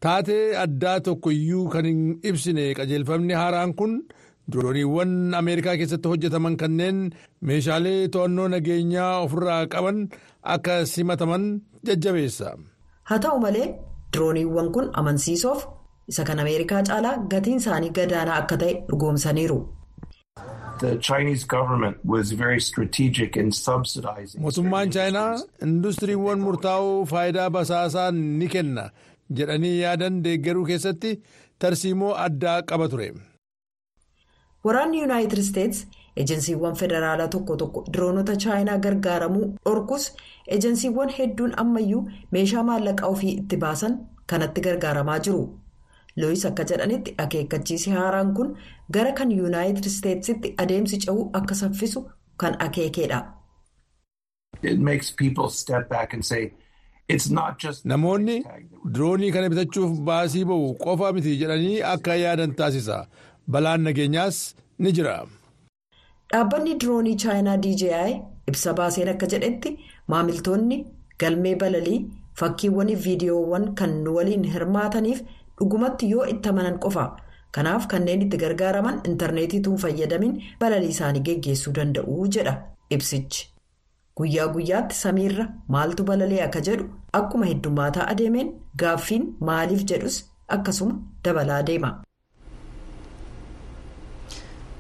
taatee 0.06 0.44
addaa 0.66 1.00
tokko 1.08 1.30
iyyuu 1.40 1.66
kan 1.74 1.86
hin 1.92 2.02
ibsine 2.30 2.66
qajeelfamni 2.78 3.34
haaraan 3.42 3.74
kun. 3.82 3.94
Dirooniiwwan 4.54 5.12
ameerikaa 5.40 5.76
keessatti 5.82 6.08
hojjetaman 6.12 6.56
kanneen 6.62 6.98
meeshaalee 7.50 8.00
to'annoo 8.16 8.48
nageenyaa 8.54 9.12
ofirraa 9.26 9.62
qaban 9.76 9.98
akka 10.56 10.76
simataman 10.94 11.44
jajjabeessa. 11.88 12.50
haa 13.10 13.20
ta'u 13.26 13.40
malee 13.46 13.68
dirooniiwwan 14.14 14.68
kun 14.76 14.86
amansiisoof 15.02 15.62
isa 16.14 16.24
kan 16.28 16.40
ameerikaa 16.44 16.84
caalaa 16.90 17.16
gatiin 17.32 17.58
isaanii 17.64 17.90
gadaanaa 18.00 18.38
akka 18.44 18.58
ta'e 18.64 18.74
dhugoomsaniiru. 18.90 19.60
mootummaan 24.44 24.90
chaayinaa 24.96 25.30
industiriiwwan 25.68 26.40
murtaa'oo 26.48 27.06
faayidaa 27.12 27.50
basaasaa 27.58 28.10
ni 28.12 28.48
kenna 28.56 28.84
jedhanii 29.38 29.76
yaadan 29.84 30.18
deeggaruu 30.26 30.66
keessatti 30.72 31.12
tarsiimoo 31.60 32.14
addaa 32.26 32.58
qaba 32.72 32.88
ture. 32.94 33.08
Waraanni 34.66 35.00
yuunaayitid 35.02 35.40
isteets 35.44 35.80
ejensiiwwan 36.24 36.76
federaalaa 36.82 37.28
tokko 37.36 37.56
tokko 37.62 37.84
diroonota 37.94 38.36
chaayinaa 38.44 38.78
gargaaramuu 38.86 39.48
dhorkus 39.66 40.06
ejensiiwwan 40.58 41.10
hedduun 41.18 41.54
ammayyuu 41.64 42.04
meeshaa 42.38 42.64
maallaqaa 42.70 43.08
ofii 43.16 43.34
itti 43.42 43.58
baasan 43.66 43.98
kanatti 44.34 44.62
gargaaramaa 44.68 45.20
jiru 45.28 45.44
looyis 46.24 46.46
akka 46.50 46.64
jedhanitti 46.72 47.16
akeekkachiisi 47.24 47.90
haaraan 47.98 48.34
kun 48.40 48.54
gara 48.98 49.12
kan 49.22 49.32
yuunaayitid 49.38 49.86
isteetsitti 49.92 50.54
adeemsi 50.66 50.98
ce'uu 51.06 51.26
akka 51.42 51.56
saffisu 51.62 52.06
kan 52.44 52.56
akeekedha. 52.68 53.20
namoonni 57.92 58.36
diroonii 58.94 59.32
kana 59.36 59.50
bitachuuf 59.54 60.00
baasii 60.10 60.46
ba'u 60.52 60.74
qofa 60.86 61.12
miti 61.18 61.38
jedhanii 61.42 61.82
akka 61.94 62.16
yaadan 62.24 62.56
taasisa. 62.62 62.98
Balaan 63.48 63.82
nageenyaas 63.88 64.38
ni 64.80 64.92
jira. 64.98 65.16
dhaabbanni 66.32 66.74
diroonii 66.82 67.16
chaayinaa 67.24 67.58
dji 67.64 67.90
ibsa 68.52 68.74
baaseen 68.80 69.10
akka 69.14 69.28
jedhetti 69.34 69.70
maamiltoonni 70.14 70.78
galmee 71.24 71.56
balalii 71.64 72.00
fakkiiwwan 72.40 72.92
viidiyoowwan 73.06 73.66
kan 73.80 73.94
nu 74.04 74.16
waliin 74.18 74.44
hirmaataniif 74.54 75.22
dhugumatti 75.60 76.10
yoo 76.14 76.26
itti 76.34 76.50
amanan 76.52 76.80
qofa 76.86 77.06
kanaaf 77.58 77.88
kanneen 77.92 78.22
itti 78.26 78.38
gargaaraman 78.44 79.02
intarneetiituu 79.10 79.78
fayyadamin 79.84 80.34
balalii 80.64 80.90
isaanii 80.96 81.24
geggeessuu 81.30 81.74
danda'u 81.78 82.28
jedha 82.38 82.56
ibsichi 82.98 83.46
guyyaa 84.20 84.48
guyyaatti 84.56 84.96
samiirra 85.04 85.46
maaltu 85.76 86.04
balalee 86.10 86.42
akka 86.48 86.62
jedhu 86.70 86.90
akkuma 87.20 87.46
heddummaataa 87.52 88.08
adeemeen 88.16 88.52
gaaffiin 88.84 89.26
maaliif 89.50 89.84
jedhus 89.92 90.18
akkasuma 90.58 91.00
dabalaa 91.26 91.62
deema. 91.70 91.90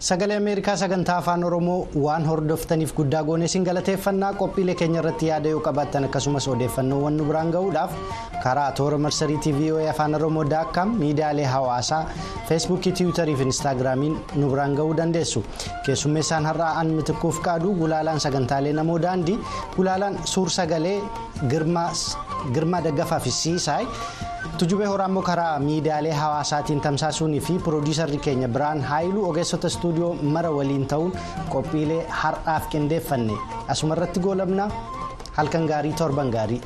Sagalee 0.07 0.35
ameerikaa 0.37 0.75
sagantaa 0.77 1.17
afaan 1.21 1.43
oromoo 1.47 1.87
waan 2.05 2.25
hordoftaniif 2.29 2.91
guddaa 2.97 3.21
goonee 3.27 3.45
isin 3.49 3.63
galateeffannaa 3.67 4.33
qophiilee 4.41 4.75
keenya 4.81 4.99
irratti 5.01 5.29
yaada 5.29 5.49
yoo 5.53 5.61
qabaattan 5.67 6.03
akkasumas 6.07 6.47
odeeffannoowwan 6.53 7.17
nu 7.19 7.23
biraan 7.29 7.51
gahuudhaaf 7.55 7.91
karaa 8.43 8.67
toora 8.79 8.97
marsariitii 9.05 9.53
voa 9.59 9.87
afaan 9.93 10.15
oromoo 10.19 10.43
daakkaam 10.51 10.93
miidiyaalee 10.99 11.47
hawaasaa 11.53 12.01
feesbuukii 12.49 12.91
tiwiitarii 12.99 13.35
fi 13.39 13.43
inistaagiraamiin 13.47 14.19
nu 14.35 14.49
biraan 14.51 14.75
gahuu 14.81 14.97
dandeessu 15.01 15.43
keessummeessaan 15.85 16.45
har'aa 16.51 16.71
an 16.83 16.93
mitikkuuf 16.99 17.41
qaadu 17.49 17.73
gulaalaan 17.81 18.19
sagantaalee 18.27 18.73
namoo 18.81 18.99
daandii 19.07 19.39
gulaalaan 19.77 20.19
suur 20.35 20.49
sagalee 20.59 20.99
girmaa 22.53 22.81
daggafaa 22.89 23.19
fi 23.19 23.31
siisaay. 23.41 23.85
Tujubee 24.59 24.87
horaammoo 24.87 25.21
karaa 25.29 25.59
miidiyaalee 25.59 26.11
hawaasaatiin 26.21 26.81
tamsaasuunii 26.81 27.39
fi 27.47 27.53
piroodiisarri 27.65 28.17
keenya 28.27 28.47
biraan 28.57 28.81
haayiluu 28.89 29.29
ogeessota 29.29 29.67
istuudiyoo 29.73 30.13
mara 30.35 30.51
waliin 30.57 30.85
ta'uun 30.93 31.11
qophiilee 31.53 32.01
har'aaf 32.21 32.69
qindeeffanne 32.75 33.33
asumarratti 33.75 34.19
goolabna 34.27 34.69
halkan 35.39 35.65
gaarii 35.71 35.93
torban 35.93 36.29
gaarii. 36.37 36.61